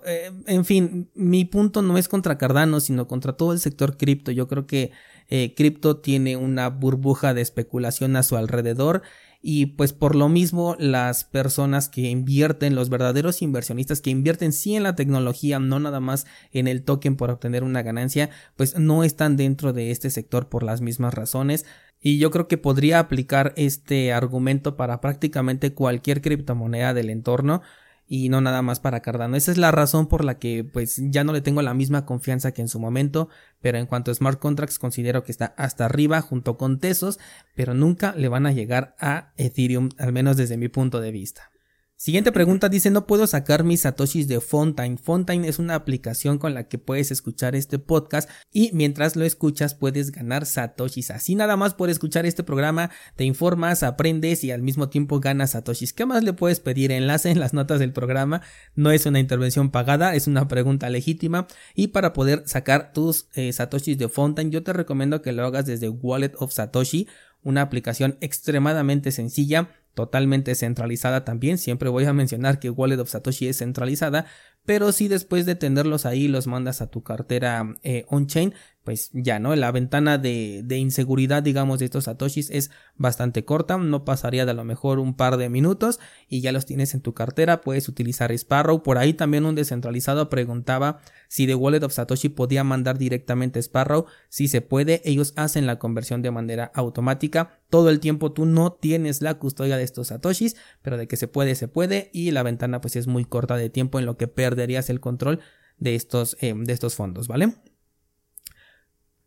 eh, 0.06 0.32
en 0.46 0.66
fin, 0.66 1.10
mi 1.16 1.46
punto 1.46 1.82
no 1.82 1.98
es 1.98 2.08
contra 2.08 2.38
Cardano, 2.38 2.80
sino 2.80 3.08
contra 3.08 3.34
todo 3.34 3.54
el 3.54 3.60
sector 3.60 3.98
cripto. 3.98 4.32
Yo 4.32 4.48
creo 4.48 4.68
que 4.68 4.92
eh, 5.30 5.54
cripto 5.56 5.98
tiene 5.98 6.38
una 6.38 6.70
burbuja 6.70 7.34
de 7.34 7.42
especulación 7.42 8.16
a 8.16 8.24
su 8.24 8.36
alrededor 8.38 9.04
y 9.42 9.68
pues 9.68 9.94
por 9.94 10.16
lo 10.16 10.30
mismo 10.30 10.76
las 10.80 11.24
personas 11.24 11.90
que 11.90 12.02
invierten, 12.02 12.76
los 12.76 12.90
verdaderos 12.90 13.42
inversionistas 13.42 14.02
que 14.02 14.10
invierten 14.10 14.52
sí 14.52 14.76
en 14.76 14.84
la 14.84 14.96
tecnología, 14.96 15.60
no 15.60 15.80
nada 15.80 16.00
más 16.00 16.26
en 16.52 16.68
el 16.68 16.84
token 16.84 17.16
por 17.16 17.30
obtener 17.30 17.64
una 17.64 17.84
ganancia, 17.84 18.30
pues 18.56 18.78
no 18.78 19.04
están 19.04 19.38
dentro 19.38 19.74
de 19.74 19.92
este 19.92 20.10
sector 20.10 20.50
por 20.50 20.64
las 20.64 20.82
mismas 20.82 21.14
razones. 21.14 21.66
Y 22.02 22.20
yo 22.20 22.32
creo 22.32 22.48
que 22.48 22.58
podría 22.58 23.00
aplicar 23.00 23.54
este 23.56 24.14
argumento 24.14 24.78
para 24.78 25.02
prácticamente 25.02 25.74
cualquier 25.74 26.22
criptomoneda 26.22 26.94
del 26.94 27.10
entorno 27.10 27.62
y 28.08 28.30
no 28.30 28.42
nada 28.42 28.62
más 28.62 28.80
para 28.80 29.02
Cardano. 29.02 29.36
Esa 29.36 29.52
es 29.52 29.58
la 29.58 29.72
razón 29.72 30.08
por 30.08 30.24
la 30.24 30.40
que 30.40 30.64
pues 30.64 31.02
ya 31.10 31.24
no 31.24 31.34
le 31.34 31.42
tengo 31.42 31.62
la 31.62 31.74
misma 31.74 32.06
confianza 32.06 32.54
que 32.54 32.62
en 32.62 32.70
su 32.70 32.80
momento, 32.80 33.30
pero 33.62 33.78
en 33.78 33.86
cuanto 33.86 34.12
a 34.12 34.16
smart 34.16 34.40
contracts 34.40 34.80
considero 34.80 35.24
que 35.24 35.32
está 35.32 35.54
hasta 35.58 35.86
arriba 35.86 36.22
junto 36.22 36.58
con 36.58 36.80
Tesos, 36.80 37.20
pero 37.56 37.74
nunca 37.74 38.14
le 38.16 38.30
van 38.30 38.46
a 38.46 38.52
llegar 38.52 38.96
a 39.00 39.34
Ethereum, 39.38 39.90
al 39.98 40.14
menos 40.14 40.38
desde 40.38 40.58
mi 40.58 40.70
punto 40.70 41.02
de 41.02 41.12
vista. 41.12 41.52
Siguiente 42.00 42.32
pregunta 42.32 42.70
dice, 42.70 42.92
no 42.92 43.08
puedo 43.08 43.26
sacar 43.26 43.64
mis 43.64 43.82
satoshis 43.82 44.28
de 44.28 44.40
Fontaine. 44.40 45.00
Fontaine 45.00 45.48
es 45.48 45.58
una 45.58 45.74
aplicación 45.74 46.38
con 46.38 46.54
la 46.54 46.68
que 46.68 46.78
puedes 46.78 47.10
escuchar 47.10 47.56
este 47.56 47.80
podcast 47.80 48.30
y 48.54 48.70
mientras 48.72 49.16
lo 49.16 49.26
escuchas 49.26 49.74
puedes 49.74 50.12
ganar 50.12 50.46
satoshis. 50.46 51.10
Así 51.10 51.34
nada 51.34 51.58
más 51.58 51.74
por 51.74 51.90
escuchar 51.90 52.28
este 52.28 52.44
programa 52.44 52.92
te 53.16 53.24
informas, 53.24 53.82
aprendes 53.82 54.44
y 54.44 54.52
al 54.52 54.62
mismo 54.62 54.90
tiempo 54.90 55.20
ganas 55.20 55.52
satoshis. 55.52 55.92
¿Qué 55.92 56.06
más 56.06 56.24
le 56.24 56.34
puedes 56.34 56.60
pedir? 56.60 56.92
Enlace 56.92 57.32
en 57.32 57.40
las 57.40 57.56
notas 57.56 57.80
del 57.80 57.94
programa. 57.94 58.44
No 58.76 58.92
es 58.92 59.08
una 59.08 59.20
intervención 59.20 59.72
pagada, 59.72 60.14
es 60.14 60.28
una 60.28 60.48
pregunta 60.48 60.92
legítima 60.92 61.48
y 61.74 61.88
para 61.88 62.14
poder 62.14 62.44
sacar 62.46 62.94
tus 62.94 63.28
eh, 63.34 63.52
satoshis 63.52 63.98
de 63.98 64.08
Fontaine 64.08 64.52
yo 64.52 64.62
te 64.62 64.72
recomiendo 64.72 65.24
que 65.24 65.32
lo 65.32 65.44
hagas 65.44 65.66
desde 65.66 65.90
Wallet 65.90 66.34
of 66.38 66.54
Satoshi 66.54 67.08
una 67.42 67.62
aplicación 67.62 68.18
extremadamente 68.22 69.12
sencilla 69.12 69.70
totalmente 69.98 70.54
centralizada 70.54 71.26
también. 71.26 71.58
Siempre 71.58 71.90
voy 71.90 72.06
a 72.06 72.14
mencionar 72.14 72.60
que 72.60 72.70
Wallet 72.70 73.00
of 73.00 73.10
Satoshi 73.10 73.48
es 73.48 73.58
centralizada, 73.58 74.28
pero 74.68 74.92
si 74.92 75.08
después 75.08 75.46
de 75.46 75.56
tenerlos 75.56 76.06
ahí 76.06 76.28
los 76.28 76.46
mandas 76.46 76.82
a 76.82 76.92
tu 76.92 77.02
cartera 77.02 77.78
eh, 77.84 78.04
on-chain, 78.10 78.54
pues 78.88 79.10
ya, 79.12 79.38
¿no? 79.38 79.54
La 79.56 79.72
ventana 79.74 80.18
de, 80.18 80.62
de, 80.64 80.78
inseguridad, 80.78 81.44
digamos, 81.44 81.80
de 81.80 81.86
estos 81.86 82.06
satoshis 82.06 82.50
es 82.50 82.72
bastante 82.96 83.44
corta, 83.44 83.78
no 83.78 84.06
pasaría 84.06 84.46
de 84.46 84.52
a 84.52 84.54
lo 84.54 84.64
mejor 84.64 85.00
un 85.00 85.14
par 85.14 85.36
de 85.36 85.50
minutos 85.50 86.00
y 86.30 86.40
ya 86.40 86.54
los 86.54 86.66
tienes 86.66 86.94
en 86.94 87.02
tu 87.02 87.14
cartera, 87.14 87.60
puedes 87.60 87.90
utilizar 87.90 88.32
Sparrow. 88.32 88.84
Por 88.84 88.98
ahí 88.98 89.14
también 89.14 89.46
un 89.46 89.56
descentralizado 89.56 90.30
preguntaba 90.30 91.02
si 91.28 91.48
The 91.48 91.56
Wallet 91.56 91.84
of 91.84 91.92
Satoshi 91.92 92.30
podía 92.30 92.64
mandar 92.64 92.98
directamente 92.98 93.60
Sparrow. 93.60 94.06
Si 94.30 94.48
se 94.48 94.62
puede, 94.62 95.02
ellos 95.04 95.34
hacen 95.36 95.66
la 95.66 95.80
conversión 95.80 96.22
de 96.22 96.32
manera 96.32 96.72
automática. 96.74 97.60
Todo 97.70 97.90
el 97.90 98.00
tiempo 98.00 98.32
tú 98.32 98.46
no 98.46 98.72
tienes 98.72 99.22
la 99.22 99.34
custodia 99.34 99.76
de 99.76 99.84
estos 99.84 100.08
satoshis, 100.08 100.56
pero 100.82 100.96
de 100.96 101.10
que 101.10 101.18
se 101.18 101.28
puede, 101.28 101.56
se 101.56 101.68
puede 101.68 102.10
y 102.14 102.32
la 102.32 102.44
ventana 102.44 102.80
pues 102.80 102.96
es 102.96 103.08
muy 103.08 103.26
corta 103.26 103.58
de 103.58 103.70
tiempo 103.70 104.00
en 104.00 104.06
lo 104.06 104.16
que 104.16 104.30
perderías 104.58 104.90
el 104.90 105.00
control 105.00 105.40
de 105.78 105.96
estos, 105.96 106.36
eh, 106.42 106.54
de 106.58 106.74
estos 106.74 106.96
fondos, 106.96 107.28
¿vale? 107.28 107.54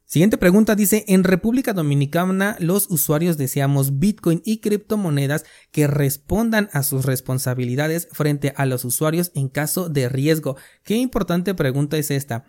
Siguiente 0.04 0.38
pregunta 0.38 0.75
dice, 0.75 1.04
en 1.06 1.22
República 1.22 1.72
Dominicana 1.72 2.56
los 2.58 2.90
usuarios 2.90 3.38
deseamos 3.38 4.00
Bitcoin 4.00 4.42
y 4.44 4.58
criptomonedas 4.58 5.44
que 5.70 5.87
respondan 5.87 6.68
a 6.72 6.82
sus 6.82 7.04
responsabilidades 7.04 8.08
frente 8.10 8.52
a 8.56 8.66
los 8.66 8.84
usuarios 8.84 9.30
en 9.37 9.49
caso 9.49 9.88
de 9.88 10.08
riesgo. 10.08 10.56
Qué 10.82 10.96
importante 10.96 11.54
pregunta 11.54 11.96
es 11.96 12.10
esta. 12.10 12.44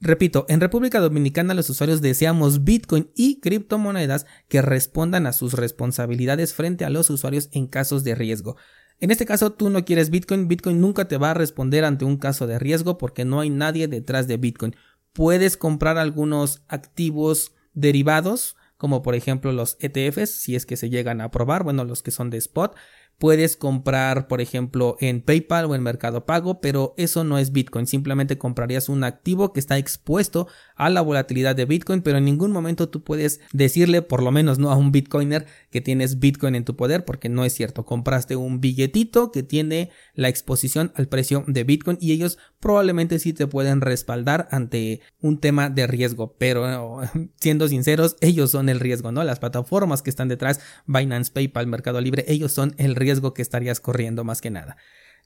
Repito, 0.00 0.46
en 0.48 0.60
República 0.60 1.00
Dominicana 1.00 1.52
los 1.52 1.68
usuarios 1.68 2.00
deseamos 2.00 2.64
Bitcoin 2.64 3.10
y 3.14 3.40
criptomonedas 3.40 4.24
que 4.48 4.62
respondan 4.62 5.26
a 5.26 5.34
sus 5.34 5.52
responsabilidades 5.52 6.54
frente 6.54 6.86
a 6.86 6.90
los 6.90 7.10
usuarios 7.10 7.50
en 7.52 7.66
casos 7.66 8.02
de 8.02 8.14
riesgo. 8.14 8.56
En 9.00 9.10
este 9.12 9.26
caso 9.26 9.52
tú 9.52 9.70
no 9.70 9.84
quieres 9.84 10.10
Bitcoin, 10.10 10.48
Bitcoin 10.48 10.80
nunca 10.80 11.06
te 11.06 11.18
va 11.18 11.30
a 11.30 11.34
responder 11.34 11.84
ante 11.84 12.04
un 12.04 12.16
caso 12.16 12.46
de 12.46 12.58
riesgo 12.58 12.98
porque 12.98 13.24
no 13.24 13.40
hay 13.40 13.50
nadie 13.50 13.86
detrás 13.86 14.26
de 14.26 14.36
Bitcoin. 14.36 14.74
Puedes 15.12 15.56
comprar 15.56 15.98
algunos 15.98 16.62
activos 16.66 17.52
derivados, 17.74 18.56
como 18.76 19.02
por 19.02 19.14
ejemplo 19.14 19.52
los 19.52 19.76
ETFs, 19.80 20.30
si 20.30 20.56
es 20.56 20.66
que 20.66 20.76
se 20.76 20.90
llegan 20.90 21.20
a 21.20 21.24
aprobar, 21.24 21.62
bueno, 21.62 21.84
los 21.84 22.02
que 22.02 22.10
son 22.10 22.30
de 22.30 22.38
spot, 22.38 22.74
Puedes 23.18 23.56
comprar, 23.56 24.28
por 24.28 24.40
ejemplo, 24.40 24.96
en 25.00 25.22
PayPal 25.22 25.64
o 25.64 25.74
en 25.74 25.82
Mercado 25.82 26.24
Pago, 26.24 26.60
pero 26.60 26.94
eso 26.96 27.24
no 27.24 27.36
es 27.36 27.50
Bitcoin. 27.50 27.88
Simplemente 27.88 28.38
comprarías 28.38 28.88
un 28.88 29.02
activo 29.02 29.52
que 29.52 29.58
está 29.58 29.76
expuesto 29.76 30.46
a 30.76 30.88
la 30.88 31.00
volatilidad 31.00 31.56
de 31.56 31.64
Bitcoin, 31.64 32.02
pero 32.02 32.18
en 32.18 32.24
ningún 32.24 32.52
momento 32.52 32.90
tú 32.90 33.02
puedes 33.02 33.40
decirle, 33.52 34.02
por 34.02 34.22
lo 34.22 34.30
menos 34.30 34.60
no 34.60 34.70
a 34.70 34.76
un 34.76 34.92
Bitcoiner, 34.92 35.46
que 35.72 35.80
tienes 35.80 36.20
Bitcoin 36.20 36.54
en 36.54 36.64
tu 36.64 36.76
poder, 36.76 37.04
porque 37.04 37.28
no 37.28 37.44
es 37.44 37.52
cierto. 37.54 37.84
Compraste 37.84 38.36
un 38.36 38.60
billetito 38.60 39.32
que 39.32 39.42
tiene 39.42 39.90
la 40.14 40.28
exposición 40.28 40.92
al 40.94 41.08
precio 41.08 41.42
de 41.48 41.64
Bitcoin 41.64 41.98
y 42.00 42.12
ellos 42.12 42.38
probablemente 42.60 43.18
sí 43.18 43.32
te 43.32 43.48
pueden 43.48 43.80
respaldar 43.80 44.46
ante 44.52 45.00
un 45.20 45.38
tema 45.40 45.70
de 45.70 45.88
riesgo, 45.88 46.36
pero 46.38 47.00
siendo 47.40 47.66
sinceros, 47.66 48.14
ellos 48.20 48.52
son 48.52 48.68
el 48.68 48.78
riesgo, 48.78 49.10
¿no? 49.10 49.24
Las 49.24 49.40
plataformas 49.40 50.02
que 50.02 50.10
están 50.10 50.28
detrás, 50.28 50.60
Binance, 50.86 51.32
PayPal, 51.32 51.66
Mercado 51.66 52.00
Libre, 52.00 52.24
ellos 52.28 52.52
son 52.52 52.76
el 52.78 52.94
riesgo 52.94 53.07
riesgo 53.08 53.32
que 53.32 53.42
estarías 53.42 53.80
corriendo 53.80 54.22
más 54.22 54.40
que 54.40 54.50
nada. 54.50 54.76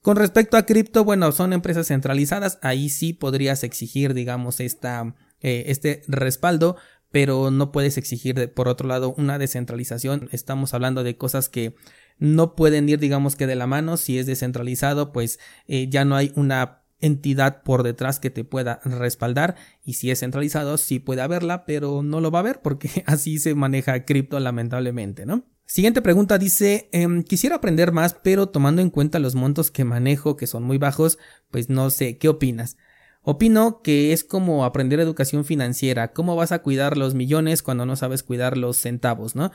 Con 0.03 0.17
respecto 0.17 0.57
a 0.57 0.67
cripto, 0.67 1.05
bueno, 1.05 1.31
son 1.33 1.53
empresas 1.53 1.89
centralizadas, 1.89 2.59
ahí 2.63 2.89
sí 2.89 3.13
podrías 3.13 3.63
exigir, 3.65 4.15
digamos, 4.15 4.61
esta, 4.61 5.15
eh, 5.41 5.65
este 5.67 6.03
respaldo, 6.09 6.77
pero 7.13 7.51
no 7.51 7.73
puedes 7.73 7.99
exigir, 7.99 8.53
por 8.53 8.69
otro 8.69 8.89
lado, 8.89 9.15
una 9.17 9.39
descentralización. 9.39 10.29
Estamos 10.33 10.75
hablando 10.75 11.05
de 11.05 11.17
cosas 11.17 11.49
que 11.49 11.77
no 12.19 12.57
pueden 12.57 12.89
ir, 12.89 12.99
digamos 12.99 13.37
que 13.37 13.47
de 13.47 13.55
la 13.55 13.67
mano. 13.67 13.97
Si 13.97 14.19
es 14.19 14.27
descentralizado, 14.27 15.13
pues 15.13 15.39
eh, 15.69 15.89
ya 15.89 16.05
no 16.05 16.17
hay 16.17 16.33
una 16.37 16.83
entidad 17.01 17.63
por 17.63 17.83
detrás 17.83 18.19
que 18.19 18.31
te 18.31 18.45
pueda 18.45 18.81
respaldar 18.85 19.57
y 19.85 19.95
si 19.95 20.11
es 20.11 20.21
centralizado 20.21 20.79
sí 20.79 21.01
puede 21.01 21.21
haberla 21.21 21.67
pero 21.67 22.03
no 22.03 22.21
lo 22.21 22.31
va 22.31 22.39
a 22.39 22.43
haber 22.43 22.63
porque 22.63 22.89
así 23.07 23.39
se 23.39 23.55
maneja 23.55 24.05
cripto 24.05 24.39
lamentablemente 24.39 25.27
no 25.27 25.45
Siguiente 25.73 26.03
pregunta 26.03 26.37
dice, 26.37 26.91
em, 26.93 27.23
quisiera 27.23 27.57
aprender 27.57 27.93
más, 27.93 28.13
pero 28.13 28.51
tomando 28.51 28.83
en 28.83 28.91
cuenta 28.91 29.19
los 29.19 29.35
montos 29.35 29.71
que 29.71 29.85
manejo, 29.85 30.37
que 30.37 30.47
son 30.47 30.65
muy 30.65 30.77
bajos, 30.77 31.19
pues 31.51 31.71
no 31.71 31.89
sé, 31.89 32.19
¿qué 32.19 32.29
opinas? 32.29 32.77
Opino 33.23 33.81
que 33.81 34.13
es 34.13 34.23
como 34.23 34.67
aprender 34.67 35.01
educación 35.01 35.47
financiera, 35.47 36.13
cómo 36.13 36.37
vas 36.37 36.53
a 36.53 36.59
cuidar 36.59 36.99
los 36.99 37.15
millones 37.15 37.63
cuando 37.63 37.87
no 37.87 37.97
sabes 37.97 38.23
cuidar 38.23 38.59
los 38.59 38.77
centavos, 38.77 39.35
¿no? 39.35 39.51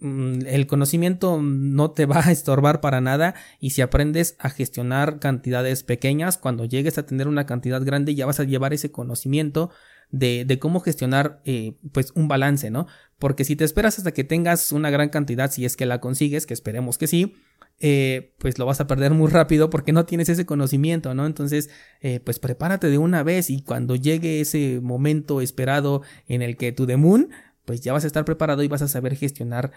Mm, 0.00 0.40
el 0.46 0.66
conocimiento 0.66 1.40
no 1.40 1.92
te 1.92 2.04
va 2.04 2.18
a 2.26 2.32
estorbar 2.32 2.80
para 2.80 3.00
nada 3.00 3.36
y 3.60 3.70
si 3.70 3.80
aprendes 3.80 4.34
a 4.40 4.50
gestionar 4.50 5.20
cantidades 5.20 5.84
pequeñas, 5.84 6.36
cuando 6.36 6.64
llegues 6.64 6.98
a 6.98 7.06
tener 7.06 7.28
una 7.28 7.46
cantidad 7.46 7.80
grande 7.84 8.16
ya 8.16 8.26
vas 8.26 8.40
a 8.40 8.44
llevar 8.44 8.72
ese 8.72 8.90
conocimiento 8.90 9.70
de, 10.10 10.58
cómo 10.58 10.80
gestionar 10.80 11.40
eh, 11.44 11.76
pues 11.92 12.12
un 12.14 12.28
balance, 12.28 12.70
¿no? 12.70 12.86
Porque 13.18 13.44
si 13.44 13.56
te 13.56 13.64
esperas 13.64 13.98
hasta 13.98 14.12
que 14.12 14.24
tengas 14.24 14.72
una 14.72 14.90
gran 14.90 15.08
cantidad, 15.08 15.50
si 15.50 15.64
es 15.64 15.76
que 15.76 15.86
la 15.86 16.00
consigues, 16.00 16.46
que 16.46 16.54
esperemos 16.54 16.98
que 16.98 17.06
sí, 17.06 17.34
eh, 17.78 18.34
pues 18.38 18.58
lo 18.58 18.66
vas 18.66 18.80
a 18.80 18.86
perder 18.86 19.12
muy 19.12 19.30
rápido 19.30 19.70
porque 19.70 19.92
no 19.92 20.04
tienes 20.04 20.28
ese 20.28 20.44
conocimiento, 20.44 21.14
¿no? 21.14 21.26
Entonces, 21.26 21.70
eh, 22.00 22.20
pues 22.20 22.38
prepárate 22.38 22.88
de 22.88 22.98
una 22.98 23.22
vez 23.22 23.48
y 23.50 23.62
cuando 23.62 23.96
llegue 23.96 24.40
ese 24.40 24.80
momento 24.82 25.40
esperado 25.40 26.02
en 26.26 26.42
el 26.42 26.56
que 26.56 26.72
tu 26.72 26.86
demun, 26.86 27.30
pues 27.64 27.80
ya 27.80 27.92
vas 27.92 28.04
a 28.04 28.06
estar 28.06 28.24
preparado 28.24 28.62
y 28.62 28.68
vas 28.68 28.82
a 28.82 28.88
saber 28.88 29.16
gestionar 29.16 29.72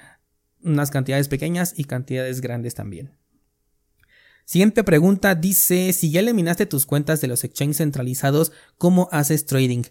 unas 0.64 0.92
cantidades 0.92 1.28
pequeñas 1.28 1.74
y 1.78 1.86
cantidades 1.86 2.42
grandes 2.42 2.76
también. 2.76 3.12
Siguiente 4.46 4.84
pregunta 4.84 5.36
dice, 5.36 5.94
si 5.94 6.12
ya 6.12 6.20
eliminaste 6.20 6.66
tus 6.66 6.86
cuentas 6.86 7.22
de 7.22 7.28
los 7.28 7.46
exchanges 7.46 7.78
centralizados, 7.78 8.52
¿cómo 8.78 9.08
haces 9.12 9.46
trading? 9.46 9.84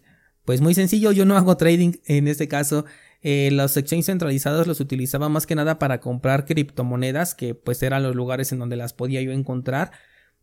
Pues 0.44 0.60
muy 0.60 0.74
sencillo, 0.74 1.12
yo 1.12 1.24
no 1.24 1.36
hago 1.36 1.56
trading 1.56 1.92
en 2.06 2.26
este 2.26 2.48
caso. 2.48 2.84
Eh, 3.22 3.50
los 3.52 3.76
exchanges 3.76 4.06
centralizados 4.06 4.66
los 4.66 4.80
utilizaba 4.80 5.28
más 5.28 5.46
que 5.46 5.54
nada 5.54 5.78
para 5.78 6.00
comprar 6.00 6.44
criptomonedas, 6.44 7.34
que 7.34 7.54
pues 7.54 7.82
eran 7.82 8.02
los 8.02 8.16
lugares 8.16 8.50
en 8.50 8.58
donde 8.58 8.76
las 8.76 8.92
podía 8.92 9.22
yo 9.22 9.30
encontrar. 9.30 9.92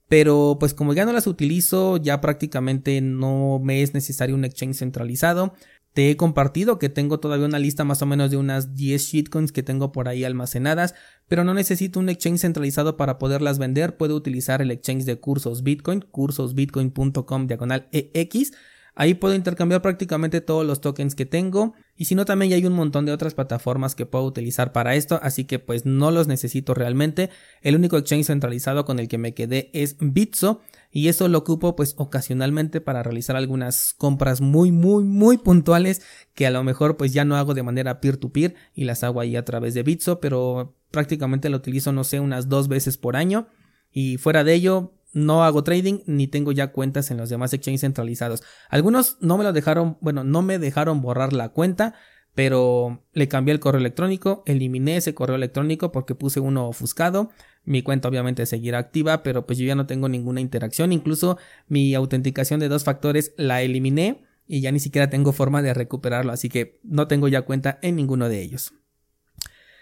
Pero 0.07 0.57
pues 0.59 0.73
como 0.73 0.93
ya 0.93 1.05
no 1.05 1.13
las 1.13 1.27
utilizo, 1.27 1.97
ya 1.97 2.21
prácticamente 2.21 3.01
no 3.01 3.59
me 3.61 3.83
es 3.83 3.93
necesario 3.93 4.35
un 4.35 4.45
exchange 4.45 4.77
centralizado. 4.77 5.53
Te 5.93 6.09
he 6.09 6.17
compartido 6.17 6.79
que 6.79 6.87
tengo 6.87 7.19
todavía 7.19 7.45
una 7.45 7.59
lista 7.59 7.83
más 7.83 8.01
o 8.01 8.05
menos 8.05 8.31
de 8.31 8.37
unas 8.37 8.75
10 8.75 9.01
shitcoins 9.01 9.51
que 9.51 9.63
tengo 9.63 9.91
por 9.91 10.07
ahí 10.07 10.23
almacenadas, 10.23 10.95
pero 11.27 11.43
no 11.43 11.53
necesito 11.53 11.99
un 11.99 12.09
exchange 12.09 12.41
centralizado 12.41 12.95
para 12.95 13.17
poderlas 13.17 13.59
vender. 13.59 13.97
Puedo 13.97 14.15
utilizar 14.15 14.61
el 14.61 14.71
exchange 14.71 15.03
de 15.03 15.19
cursos 15.19 15.63
Bitcoin, 15.63 16.01
cursosbitcoin.com 16.01 17.47
diagonal 17.47 17.89
EX 17.91 18.53
Ahí 18.99 19.13
puedo 19.13 19.33
intercambiar 19.33 19.81
prácticamente 19.81 20.41
todos 20.41 20.65
los 20.65 20.81
tokens 20.81 21.15
que 21.15 21.25
tengo. 21.25 21.73
Y 21.95 22.03
si 22.03 22.15
no, 22.15 22.25
también 22.25 22.49
ya 22.49 22.57
hay 22.57 22.65
un 22.65 22.73
montón 22.73 23.05
de 23.05 23.13
otras 23.13 23.33
plataformas 23.33 23.95
que 23.95 24.05
puedo 24.05 24.25
utilizar 24.25 24.73
para 24.73 24.93
esto. 24.93 25.21
Así 25.23 25.45
que 25.45 25.57
pues 25.57 25.85
no 25.85 26.11
los 26.11 26.27
necesito 26.27 26.73
realmente. 26.73 27.29
El 27.61 27.77
único 27.77 27.97
exchange 27.97 28.25
centralizado 28.25 28.83
con 28.83 28.99
el 28.99 29.07
que 29.07 29.17
me 29.17 29.33
quedé 29.33 29.69
es 29.71 29.95
Bitso. 30.01 30.59
Y 30.91 31.07
eso 31.07 31.29
lo 31.29 31.37
ocupo 31.37 31.77
pues 31.77 31.95
ocasionalmente 31.97 32.81
para 32.81 33.01
realizar 33.01 33.37
algunas 33.37 33.93
compras 33.93 34.41
muy 34.41 34.73
muy 34.73 35.05
muy 35.05 35.37
puntuales 35.37 36.01
que 36.33 36.45
a 36.45 36.51
lo 36.51 36.61
mejor 36.65 36.97
pues 36.97 37.13
ya 37.13 37.23
no 37.23 37.37
hago 37.37 37.53
de 37.53 37.63
manera 37.63 38.01
peer 38.01 38.17
to 38.17 38.33
peer 38.33 38.55
y 38.75 38.83
las 38.83 39.05
hago 39.05 39.21
ahí 39.21 39.37
a 39.37 39.45
través 39.45 39.75
de 39.75 39.83
Bitso. 39.83 40.19
Pero 40.19 40.75
prácticamente 40.91 41.47
lo 41.47 41.55
utilizo 41.55 41.93
no 41.93 42.03
sé 42.03 42.19
unas 42.19 42.49
dos 42.49 42.67
veces 42.67 42.97
por 42.97 43.15
año. 43.15 43.47
Y 43.93 44.17
fuera 44.17 44.43
de 44.43 44.55
ello, 44.55 44.98
no 45.11 45.43
hago 45.43 45.63
trading 45.63 45.99
ni 46.05 46.27
tengo 46.27 46.51
ya 46.51 46.71
cuentas 46.71 47.11
en 47.11 47.17
los 47.17 47.29
demás 47.29 47.53
exchanges 47.53 47.81
centralizados. 47.81 48.43
Algunos 48.69 49.17
no 49.21 49.37
me 49.37 49.43
lo 49.43 49.53
dejaron, 49.53 49.97
bueno, 50.01 50.23
no 50.23 50.41
me 50.41 50.59
dejaron 50.59 51.01
borrar 51.01 51.33
la 51.33 51.49
cuenta, 51.49 51.95
pero 52.35 53.03
le 53.13 53.27
cambié 53.27 53.53
el 53.53 53.59
correo 53.59 53.79
electrónico, 53.79 54.43
eliminé 54.45 54.97
ese 54.97 55.13
correo 55.13 55.35
electrónico 55.35 55.91
porque 55.91 56.15
puse 56.15 56.39
uno 56.39 56.67
ofuscado. 56.67 57.31
Mi 57.65 57.81
cuenta 57.81 58.07
obviamente 58.07 58.45
seguirá 58.45 58.77
activa, 58.77 59.23
pero 59.23 59.45
pues 59.45 59.59
yo 59.59 59.65
ya 59.65 59.75
no 59.75 59.87
tengo 59.87 60.09
ninguna 60.09 60.41
interacción. 60.41 60.93
Incluso 60.93 61.37
mi 61.67 61.93
autenticación 61.95 62.59
de 62.59 62.69
dos 62.69 62.83
factores 62.83 63.33
la 63.37 63.61
eliminé 63.61 64.25
y 64.47 64.61
ya 64.61 64.71
ni 64.71 64.79
siquiera 64.79 65.09
tengo 65.09 65.31
forma 65.31 65.61
de 65.61 65.73
recuperarlo, 65.73 66.31
así 66.31 66.49
que 66.49 66.79
no 66.83 67.07
tengo 67.07 67.27
ya 67.27 67.43
cuenta 67.43 67.77
en 67.81 67.95
ninguno 67.95 68.29
de 68.29 68.41
ellos. 68.41 68.73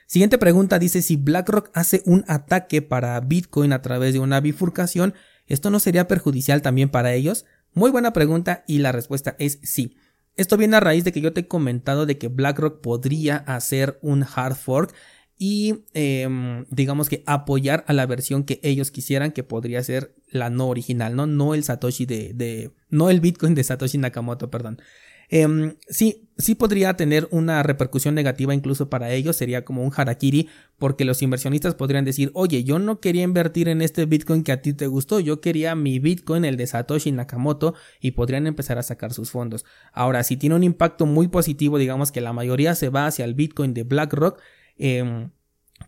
Siguiente 0.07 0.37
pregunta 0.37 0.79
dice 0.79 1.01
si 1.01 1.17
BlackRock 1.17 1.69
hace 1.73 2.01
un 2.05 2.23
ataque 2.27 2.81
para 2.81 3.19
Bitcoin 3.19 3.73
a 3.73 3.81
través 3.81 4.13
de 4.13 4.19
una 4.19 4.39
bifurcación, 4.39 5.13
¿esto 5.47 5.69
no 5.69 5.81
sería 5.81 6.07
perjudicial 6.07 6.61
también 6.61 6.87
para 6.87 7.13
ellos? 7.13 7.45
Muy 7.73 7.91
buena 7.91 8.13
pregunta 8.13 8.63
y 8.67 8.79
la 8.79 8.93
respuesta 8.93 9.35
es 9.37 9.59
sí. 9.63 9.97
Esto 10.37 10.55
viene 10.55 10.77
a 10.77 10.79
raíz 10.79 11.03
de 11.03 11.11
que 11.11 11.19
yo 11.19 11.33
te 11.33 11.41
he 11.41 11.47
comentado 11.47 12.05
de 12.05 12.17
que 12.17 12.29
BlackRock 12.29 12.79
podría 12.79 13.35
hacer 13.35 13.99
un 14.01 14.23
hard 14.23 14.55
fork 14.55 14.93
y 15.37 15.83
em, 15.93 16.65
digamos 16.69 17.09
que 17.09 17.23
apoyar 17.25 17.83
a 17.87 17.93
la 17.93 18.05
versión 18.05 18.45
que 18.45 18.61
ellos 18.63 18.91
quisieran 18.91 19.33
que 19.33 19.43
podría 19.43 19.83
ser 19.83 20.15
la 20.29 20.49
no 20.49 20.69
original, 20.69 21.17
no, 21.17 21.27
no 21.27 21.53
el 21.53 21.65
Satoshi 21.65 22.05
de, 22.05 22.31
de 22.33 22.71
no 22.89 23.09
el 23.09 23.19
Bitcoin 23.19 23.55
de 23.55 23.63
Satoshi 23.63 23.97
Nakamoto, 23.97 24.49
perdón. 24.49 24.79
Em, 25.29 25.75
sí, 25.89 26.29
sí 26.37 26.55
podría 26.55 26.95
tener 26.95 27.27
una 27.31 27.61
repercusión 27.61 28.15
negativa 28.15 28.53
incluso 28.53 28.89
para 28.89 29.11
ellos, 29.11 29.35
sería 29.35 29.65
como 29.65 29.83
un 29.83 29.91
harakiri, 29.95 30.47
porque 30.77 31.03
los 31.03 31.21
inversionistas 31.21 31.75
podrían 31.75 32.05
decir, 32.05 32.31
oye, 32.33 32.63
yo 32.63 32.79
no 32.79 33.01
quería 33.01 33.23
invertir 33.23 33.67
en 33.67 33.81
este 33.81 34.05
Bitcoin 34.05 34.43
que 34.43 34.53
a 34.53 34.61
ti 34.61 34.73
te 34.73 34.87
gustó, 34.87 35.19
yo 35.19 35.41
quería 35.41 35.75
mi 35.75 35.99
Bitcoin, 35.99 36.45
el 36.45 36.55
de 36.55 36.67
Satoshi 36.67 37.11
Nakamoto, 37.11 37.73
y 37.99 38.11
podrían 38.11 38.47
empezar 38.47 38.77
a 38.77 38.83
sacar 38.83 39.13
sus 39.13 39.31
fondos. 39.31 39.65
Ahora, 39.91 40.23
si 40.23 40.37
tiene 40.37 40.55
un 40.55 40.63
impacto 40.63 41.05
muy 41.05 41.27
positivo, 41.27 41.77
digamos 41.77 42.11
que 42.11 42.21
la 42.21 42.31
mayoría 42.33 42.75
se 42.75 42.89
va 42.89 43.07
hacia 43.07 43.25
el 43.25 43.33
Bitcoin 43.33 43.73
de 43.73 43.83
BlackRock, 43.83 44.39
eh, 44.77 45.29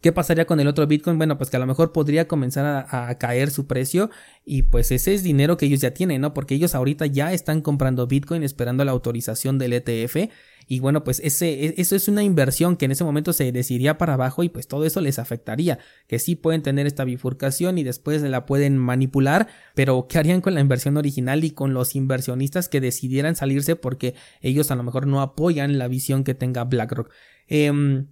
¿Qué 0.01 0.13
pasaría 0.13 0.46
con 0.46 0.62
el 0.62 0.67
otro 0.67 0.88
Bitcoin? 0.88 1.17
Bueno, 1.17 1.38
pues 1.38 1.50
que 1.50 1.58
a 1.58 1.60
lo 1.60 1.67
mejor 1.67 1.91
podría 1.91 2.27
comenzar 2.27 2.88
a, 2.89 3.17
caer 3.17 3.51
su 3.51 3.67
precio 3.67 4.10
y 4.46 4.62
pues 4.62 4.91
ese 4.91 5.13
es 5.13 5.24
dinero 5.24 5.58
que 5.58 5.65
ellos 5.65 5.81
ya 5.81 5.91
tienen, 5.91 6.22
¿no? 6.22 6.34
Porque 6.34 6.55
ellos 6.55 6.74
ahorita 6.74 7.05
ya 7.08 7.34
están 7.34 7.62
comprando 7.62 8.08
Bitcoin 8.08 8.43
esperando 8.43 8.86
la 8.86 8.91
autorización 8.91 9.58
del 9.58 9.74
ETF 9.74 10.29
y 10.67 10.79
bueno, 10.79 11.03
pues 11.03 11.19
ese, 11.22 11.65
e, 11.65 11.74
eso 11.77 11.98
es 11.98 12.08
una 12.08 12.24
inversión 12.24 12.77
que 12.77 12.86
en 12.86 12.91
ese 12.91 13.03
momento 13.03 13.34
se 13.34 13.51
decidiría 13.51 13.98
para 13.98 14.13
abajo 14.13 14.43
y 14.43 14.50
pues 14.50 14.67
todo 14.67 14.86
eso 14.86 15.01
les 15.01 15.19
afectaría, 15.19 15.79
que 16.08 16.19
sí 16.19 16.36
pueden 16.36 16.62
tener 16.62 16.88
esta 16.88 17.03
bifurcación 17.03 17.77
y 17.77 17.84
después 17.84 18.22
la 18.22 18.46
pueden 18.46 18.77
manipular, 18.77 19.48
pero 19.75 20.08
¿qué 20.08 20.17
harían 20.19 20.39
con 20.39 20.53
la 20.53 20.62
inversión 20.62 20.96
original 20.96 21.43
y 21.43 21.51
con 21.51 21.74
los 21.74 21.96
inversionistas 21.96 22.69
que 22.69 22.79
decidieran 22.79 23.36
salirse 23.36 23.75
porque 23.75 24.15
ellos 24.39 24.72
a 24.72 24.75
lo 24.75 24.84
mejor 24.84 25.08
no 25.08 25.22
apoyan 25.22 25.77
la 25.77 25.89
visión 25.89 26.24
que 26.24 26.36
tenga 26.36 26.63
BlackRock? 26.63 27.12
Eh, 27.48 28.05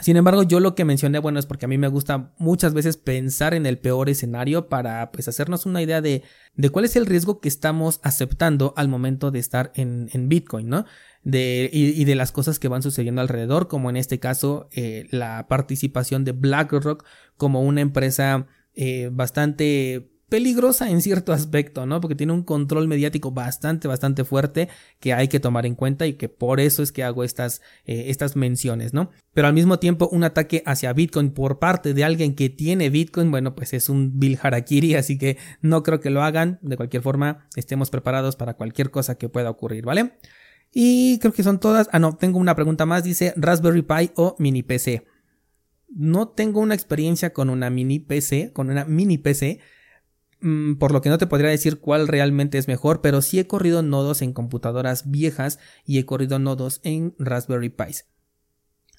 sin 0.00 0.16
embargo, 0.16 0.42
yo 0.42 0.58
lo 0.58 0.74
que 0.74 0.86
mencioné, 0.86 1.18
bueno, 1.18 1.38
es 1.38 1.44
porque 1.44 1.66
a 1.66 1.68
mí 1.68 1.76
me 1.76 1.88
gusta 1.88 2.32
muchas 2.38 2.72
veces 2.72 2.96
pensar 2.96 3.52
en 3.52 3.66
el 3.66 3.78
peor 3.78 4.08
escenario 4.08 4.68
para 4.68 5.12
pues 5.12 5.28
hacernos 5.28 5.66
una 5.66 5.82
idea 5.82 6.00
de, 6.00 6.22
de 6.54 6.70
cuál 6.70 6.86
es 6.86 6.96
el 6.96 7.04
riesgo 7.04 7.40
que 7.40 7.48
estamos 7.48 8.00
aceptando 8.02 8.72
al 8.76 8.88
momento 8.88 9.30
de 9.30 9.38
estar 9.38 9.70
en, 9.74 10.08
en 10.12 10.28
Bitcoin, 10.28 10.68
¿no? 10.68 10.86
De, 11.24 11.68
y, 11.72 12.04
de 12.04 12.14
las 12.16 12.32
cosas 12.32 12.58
que 12.58 12.68
van 12.68 12.82
sucediendo 12.82 13.20
alrededor, 13.20 13.68
como 13.68 13.90
en 13.90 13.96
este 13.96 14.18
caso 14.18 14.68
eh, 14.72 15.06
la 15.10 15.46
participación 15.46 16.24
de 16.24 16.32
BlackRock 16.32 17.04
como 17.36 17.62
una 17.62 17.80
empresa 17.80 18.48
eh, 18.74 19.08
bastante 19.12 20.11
peligrosa 20.32 20.88
en 20.88 21.02
cierto 21.02 21.34
aspecto, 21.34 21.84
¿no? 21.84 22.00
Porque 22.00 22.14
tiene 22.14 22.32
un 22.32 22.42
control 22.42 22.88
mediático 22.88 23.32
bastante, 23.32 23.86
bastante 23.86 24.24
fuerte 24.24 24.70
que 24.98 25.12
hay 25.12 25.28
que 25.28 25.40
tomar 25.40 25.66
en 25.66 25.74
cuenta 25.74 26.06
y 26.06 26.14
que 26.14 26.30
por 26.30 26.58
eso 26.58 26.82
es 26.82 26.90
que 26.90 27.04
hago 27.04 27.22
estas, 27.22 27.60
eh, 27.84 28.04
estas 28.06 28.34
menciones, 28.34 28.94
¿no? 28.94 29.10
Pero 29.34 29.48
al 29.48 29.52
mismo 29.52 29.78
tiempo 29.78 30.08
un 30.10 30.24
ataque 30.24 30.62
hacia 30.64 30.94
Bitcoin 30.94 31.32
por 31.32 31.58
parte 31.58 31.92
de 31.92 32.02
alguien 32.02 32.34
que 32.34 32.48
tiene 32.48 32.88
Bitcoin, 32.88 33.30
bueno, 33.30 33.54
pues 33.54 33.74
es 33.74 33.90
un 33.90 34.18
Bill 34.18 34.38
Harakiri, 34.42 34.94
así 34.94 35.18
que 35.18 35.36
no 35.60 35.82
creo 35.82 36.00
que 36.00 36.08
lo 36.08 36.22
hagan. 36.22 36.58
De 36.62 36.78
cualquier 36.78 37.02
forma, 37.02 37.46
estemos 37.54 37.90
preparados 37.90 38.36
para 38.36 38.54
cualquier 38.54 38.90
cosa 38.90 39.16
que 39.16 39.28
pueda 39.28 39.50
ocurrir, 39.50 39.84
¿vale? 39.84 40.14
Y 40.72 41.18
creo 41.18 41.34
que 41.34 41.42
son 41.42 41.60
todas. 41.60 41.90
Ah, 41.92 41.98
no, 41.98 42.16
tengo 42.16 42.38
una 42.38 42.54
pregunta 42.54 42.86
más. 42.86 43.04
Dice 43.04 43.34
Raspberry 43.36 43.82
Pi 43.82 44.12
o 44.16 44.34
mini 44.38 44.62
PC. 44.62 45.04
No 45.94 46.28
tengo 46.28 46.60
una 46.60 46.74
experiencia 46.74 47.34
con 47.34 47.50
una 47.50 47.68
mini 47.68 47.98
PC, 47.98 48.54
con 48.54 48.70
una 48.70 48.86
mini 48.86 49.18
PC, 49.18 49.60
por 50.78 50.92
lo 50.92 51.00
que 51.00 51.08
no 51.08 51.18
te 51.18 51.26
podría 51.26 51.50
decir 51.50 51.78
cuál 51.78 52.08
realmente 52.08 52.58
es 52.58 52.68
mejor, 52.68 53.00
pero 53.00 53.22
sí 53.22 53.38
he 53.38 53.46
corrido 53.46 53.82
nodos 53.82 54.22
en 54.22 54.32
computadoras 54.32 55.10
viejas 55.10 55.58
y 55.84 55.98
he 55.98 56.06
corrido 56.06 56.38
nodos 56.38 56.80
en 56.82 57.14
Raspberry 57.18 57.68
Pis. 57.68 58.06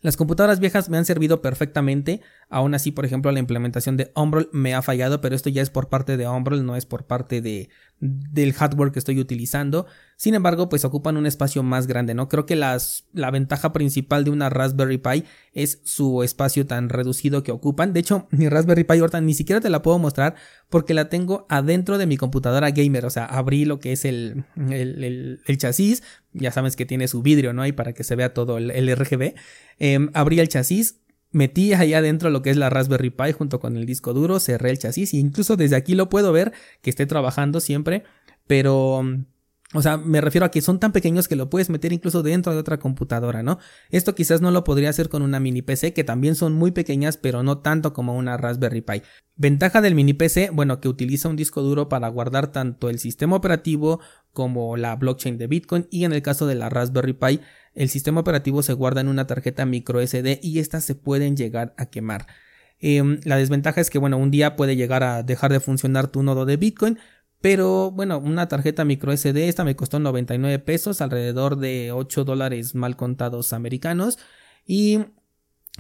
Las 0.02 0.18
computadoras 0.18 0.60
viejas 0.60 0.90
me 0.90 0.98
han 0.98 1.06
servido 1.06 1.42
perfectamente, 1.42 2.22
aún 2.54 2.76
así, 2.76 2.92
por 2.92 3.06
ejemplo, 3.06 3.32
la 3.32 3.40
implementación 3.40 3.98
de 3.98 4.12
Umbrel 4.16 4.48
me 4.52 4.76
ha 4.76 4.82
fallado, 4.82 5.22
pero 5.22 5.36
esto 5.36 5.50
ya 5.50 5.62
es 5.62 5.72
por 5.72 5.90
parte 5.90 6.18
de 6.18 6.28
Umbrel, 6.28 6.66
no 6.66 6.76
es 6.76 6.86
por 6.86 7.06
parte 7.06 7.42
de, 7.42 7.70
del 8.00 8.54
hardware 8.54 8.92
que 8.92 9.00
estoy 9.00 9.20
utilizando. 9.20 9.88
Sin 10.18 10.36
embargo, 10.36 10.70
pues 10.70 10.86
ocupan 10.86 11.18
un 11.18 11.26
espacio 11.26 11.64
más 11.64 11.88
grande, 11.88 12.14
¿no? 12.14 12.30
Creo 12.30 12.46
que 12.46 12.56
las, 12.56 13.06
la 13.12 13.32
ventaja 13.32 13.74
principal 13.74 14.24
de 14.24 14.30
una 14.30 14.50
Raspberry 14.50 15.00
Pi 15.00 15.24
es 15.54 15.82
su 15.84 16.22
espacio 16.22 16.68
tan 16.68 16.90
reducido 16.90 17.42
que 17.42 17.52
ocupan. 17.52 17.92
De 17.92 18.02
hecho, 18.02 18.28
mi 18.30 18.48
Raspberry 18.48 18.84
Pi 18.84 19.00
ahorita 19.00 19.20
ni 19.20 19.34
siquiera 19.34 19.60
te 19.60 19.70
la 19.70 19.82
puedo 19.82 19.98
mostrar 19.98 20.36
porque 20.70 20.94
la 20.94 21.10
tengo 21.10 21.48
adentro 21.50 21.98
de 21.98 22.06
mi 22.06 22.18
computadora 22.18 22.72
gamer. 22.72 23.06
O 23.06 23.10
sea, 23.10 23.26
abrí 23.26 23.66
lo 23.66 23.80
que 23.80 23.94
es 23.94 24.06
el, 24.06 24.46
el, 24.56 25.42
el, 25.46 25.58
chasis. 25.58 26.04
Ya 26.34 26.52
sabes 26.52 26.76
que 26.76 26.86
tiene 26.86 27.08
su 27.08 27.22
vidrio, 27.22 27.54
¿no? 27.54 27.62
Ahí 27.62 27.72
para 27.72 27.94
que 27.94 28.04
se 28.04 28.16
vea 28.16 28.34
todo 28.34 28.58
el, 28.58 28.96
RGB. 28.96 29.34
Em, 29.80 30.10
abrí 30.14 30.40
el 30.40 30.50
chasis, 30.50 31.00
metí 31.34 31.74
allá 31.74 31.98
adentro 31.98 32.30
lo 32.30 32.42
que 32.42 32.50
es 32.50 32.58
la 32.58 32.70
Raspberry 32.70 33.10
Pi 33.10 33.34
junto 33.34 33.60
con 33.60 33.76
el 33.76 33.86
disco 33.86 34.14
duro, 34.14 34.40
cerré 34.40 34.70
el 34.70 34.80
chasis 34.80 35.14
e 35.14 35.18
incluso 35.18 35.58
desde 35.58 35.76
aquí 35.76 35.96
lo 35.96 36.08
puedo 36.08 36.32
ver 36.32 36.54
que 36.82 36.90
esté 36.90 37.06
trabajando 37.06 37.60
siempre, 37.60 38.04
pero 38.48 39.04
o 39.74 39.82
sea, 39.82 39.98
me 39.98 40.22
refiero 40.22 40.46
a 40.46 40.52
que 40.52 40.62
son 40.62 40.80
tan 40.80 40.92
pequeños 40.92 41.28
que 41.28 41.36
lo 41.36 41.50
puedes 41.50 41.70
meter 41.70 41.92
incluso 41.94 42.24
dentro 42.24 42.54
de 42.54 42.60
otra 42.60 42.80
computadora, 42.80 43.44
¿no? 43.44 43.60
Esto 43.90 44.16
quizás 44.16 44.42
no 44.42 44.52
lo 44.52 44.64
podría 44.64 44.90
hacer 44.90 45.10
con 45.10 45.22
una 45.22 45.40
mini 45.40 45.62
PC, 45.62 45.94
que 45.94 46.04
también 46.04 46.36
son 46.36 46.54
muy 46.54 46.72
pequeñas, 46.72 47.18
pero 47.18 47.44
no 47.44 47.60
tanto 47.60 47.94
como 47.94 48.16
una 48.16 48.38
Raspberry 48.38 48.82
Pi. 48.82 49.02
Ventaja 49.36 49.82
del 49.82 49.96
mini 49.96 50.14
PC, 50.14 50.52
bueno, 50.52 50.80
que 50.80 50.88
utiliza 50.88 51.28
un 51.28 51.36
disco 51.36 51.62
duro 51.62 51.90
para 51.90 52.08
guardar 52.08 52.52
tanto 52.52 52.90
el 52.90 53.00
sistema 53.00 53.36
operativo 53.36 54.00
como 54.32 54.78
la 54.78 54.96
blockchain 54.96 55.38
de 55.38 55.48
Bitcoin 55.48 55.88
y 55.90 56.06
en 56.06 56.14
el 56.14 56.22
caso 56.22 56.46
de 56.46 56.56
la 56.56 56.70
Raspberry 56.70 57.14
Pi, 57.14 57.40
el 57.74 57.90
sistema 57.90 58.22
operativo 58.22 58.62
se 58.62 58.74
guarda 58.74 59.02
en 59.02 59.08
una 59.08 59.26
tarjeta 59.28 59.66
micro 59.66 60.06
SD 60.06 60.40
y 60.44 60.60
estas 60.60 60.84
se 60.84 60.96
pueden 60.96 61.36
llegar 61.36 61.74
a 61.78 61.88
quemar. 61.88 62.28
Em, 62.80 63.22
la 63.24 63.38
desventaja 63.38 63.80
es 63.80 63.90
que, 63.90 63.98
bueno, 63.98 64.18
un 64.18 64.30
día 64.30 64.56
puede 64.56 64.76
llegar 64.76 65.04
a 65.04 65.24
dejar 65.24 65.52
de 65.54 65.60
funcionar 65.62 66.08
tu 66.08 66.22
nodo 66.22 66.46
de 66.46 66.58
Bitcoin, 66.58 67.00
pero 67.44 67.92
bueno, 67.92 68.20
una 68.20 68.48
tarjeta 68.48 68.86
micro 68.86 69.12
SD, 69.12 69.50
esta 69.50 69.66
me 69.66 69.76
costó 69.76 70.00
99 70.00 70.60
pesos, 70.60 71.02
alrededor 71.02 71.58
de 71.58 71.92
8 71.92 72.24
dólares 72.24 72.74
mal 72.74 72.96
contados 72.96 73.52
americanos. 73.52 74.18
Y 74.66 75.00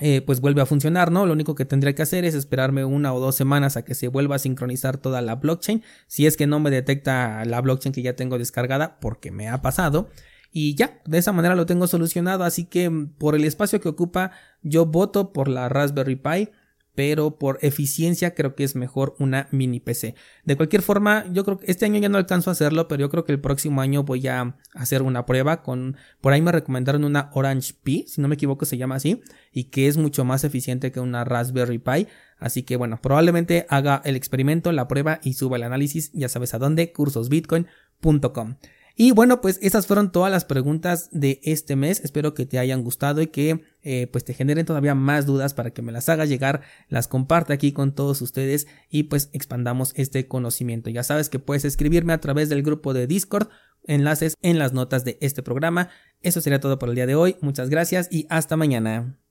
eh, 0.02 0.22
pues 0.26 0.42
vuelve 0.42 0.62
a 0.62 0.66
funcionar, 0.66 1.10
¿no? 1.10 1.26
Lo 1.26 1.32
único 1.32 1.56
que 1.56 1.64
tendría 1.64 1.96
que 1.96 2.02
hacer 2.02 2.26
es 2.26 2.36
esperarme 2.36 2.84
una 2.84 3.14
o 3.14 3.22
dos 3.22 3.36
semanas 3.36 3.78
a 3.78 3.86
que 3.86 3.96
se 3.96 4.10
vuelva 4.10 4.36
a 4.36 4.40
sincronizar 4.40 4.98
toda 4.98 5.22
la 5.22 5.36
blockchain. 5.36 5.84
Si 6.08 6.26
es 6.28 6.36
que 6.36 6.48
no 6.48 6.60
me 6.60 6.70
detecta 6.70 7.46
la 7.46 7.62
blockchain 7.62 7.94
que 7.94 8.02
ya 8.02 8.18
tengo 8.18 8.38
descargada, 8.38 9.00
porque 9.00 9.32
me 9.32 9.48
ha 9.48 9.62
pasado. 9.62 10.10
Y 10.52 10.76
ya, 10.76 11.02
de 11.06 11.20
esa 11.20 11.32
manera 11.32 11.56
lo 11.56 11.66
tengo 11.66 11.88
solucionado. 11.88 12.44
Así 12.44 12.66
que 12.66 12.92
por 13.18 13.36
el 13.36 13.46
espacio 13.46 13.80
que 13.80 13.88
ocupa, 13.88 14.32
yo 14.64 14.86
voto 14.86 15.32
por 15.32 15.48
la 15.48 15.70
Raspberry 15.70 16.18
Pi 16.18 16.50
pero 16.96 17.38
por 17.38 17.60
eficiencia 17.62 18.36
creo 18.36 18.56
que 18.56 18.64
es 18.64 18.76
mejor 18.76 19.16
una 19.20 19.48
mini 19.52 19.80
PC. 19.80 20.16
De 20.44 20.56
cualquier 20.56 20.82
forma, 20.82 21.26
yo 21.32 21.44
creo 21.44 21.58
que 21.58 21.72
este 21.72 21.86
año 21.86 22.00
ya 22.00 22.10
no 22.10 22.18
alcanzo 22.18 22.50
a 22.50 22.54
hacerlo, 22.54 22.88
pero 22.88 23.02
yo 23.02 23.10
creo 23.10 23.24
que 23.24 23.32
el 23.32 23.40
próximo 23.40 23.82
año 23.82 24.04
voy 24.04 24.28
a 24.28 24.56
hacer 24.74 25.02
una 25.02 25.26
prueba 25.26 25.64
con, 25.64 25.98
por 26.22 26.34
ahí 26.34 26.42
me 26.42 26.52
recomendaron 26.52 27.04
una 27.04 27.30
Orange 27.34 27.74
Pi, 27.82 28.06
si 28.08 28.22
no 28.22 28.28
me 28.28 28.36
equivoco 28.36 28.66
se 28.66 28.78
llama 28.78 28.96
así, 28.96 29.22
y 29.52 29.66
que 29.66 29.88
es 29.88 29.98
mucho 29.98 30.24
más 30.24 30.44
eficiente 30.44 30.92
que 30.92 31.00
una 31.00 31.24
Raspberry 31.24 31.80
Pi. 31.80 32.08
Así 32.38 32.64
que 32.64 32.76
bueno, 32.76 33.00
probablemente 33.02 33.66
haga 33.70 34.02
el 34.06 34.16
experimento, 34.16 34.72
la 34.72 34.88
prueba 34.88 35.20
y 35.24 35.34
suba 35.34 35.58
el 35.58 35.64
análisis, 35.64 36.12
ya 36.14 36.30
sabes 36.30 36.54
a 36.54 36.60
dónde, 36.60 36.92
cursosbitcoin.com. 36.92 38.56
Y 38.96 39.12
bueno, 39.12 39.42
pues 39.42 39.58
esas 39.64 39.88
fueron 39.88 40.12
todas 40.12 40.32
las 40.32 40.46
preguntas 40.46 41.10
de 41.12 41.40
este 41.44 41.76
mes. 41.76 42.00
Espero 42.04 42.36
que 42.36 42.46
te 42.46 42.60
hayan 42.60 42.84
gustado 42.84 43.22
y 43.22 43.28
que 43.28 43.64
eh, 43.82 44.08
pues 44.12 44.24
te 44.24 44.36
generen 44.36 44.68
todavía 44.68 44.94
más 44.94 45.26
dudas 45.26 45.56
para 45.56 45.72
que 45.72 45.82
me 45.82 45.92
las 45.92 46.10
haga 46.10 46.26
llegar, 46.26 46.62
las 46.90 47.08
comparte 47.08 47.54
aquí 47.54 47.72
con 47.72 47.96
todos 47.96 48.22
ustedes 48.22 48.68
y 48.90 49.04
pues 49.04 49.30
expandamos 49.34 49.94
este 49.96 50.28
conocimiento. 50.28 50.92
Ya 50.92 51.04
sabes 51.04 51.30
que 51.30 51.40
puedes 51.40 51.66
escribirme 51.66 52.14
a 52.14 52.22
través 52.22 52.50
del 52.50 52.62
grupo 52.62 52.94
de 52.94 53.08
Discord, 53.08 53.50
enlaces 53.86 54.36
en 54.44 54.60
las 54.60 54.74
notas 54.74 55.04
de 55.06 55.18
este 55.22 55.42
programa. 55.42 55.90
Eso 56.22 56.40
sería 56.40 56.60
todo 56.60 56.78
por 56.78 56.90
el 56.90 56.96
día 56.96 57.08
de 57.08 57.16
hoy. 57.16 57.36
Muchas 57.42 57.70
gracias 57.70 58.08
y 58.12 58.28
hasta 58.30 58.58
mañana. 58.58 59.23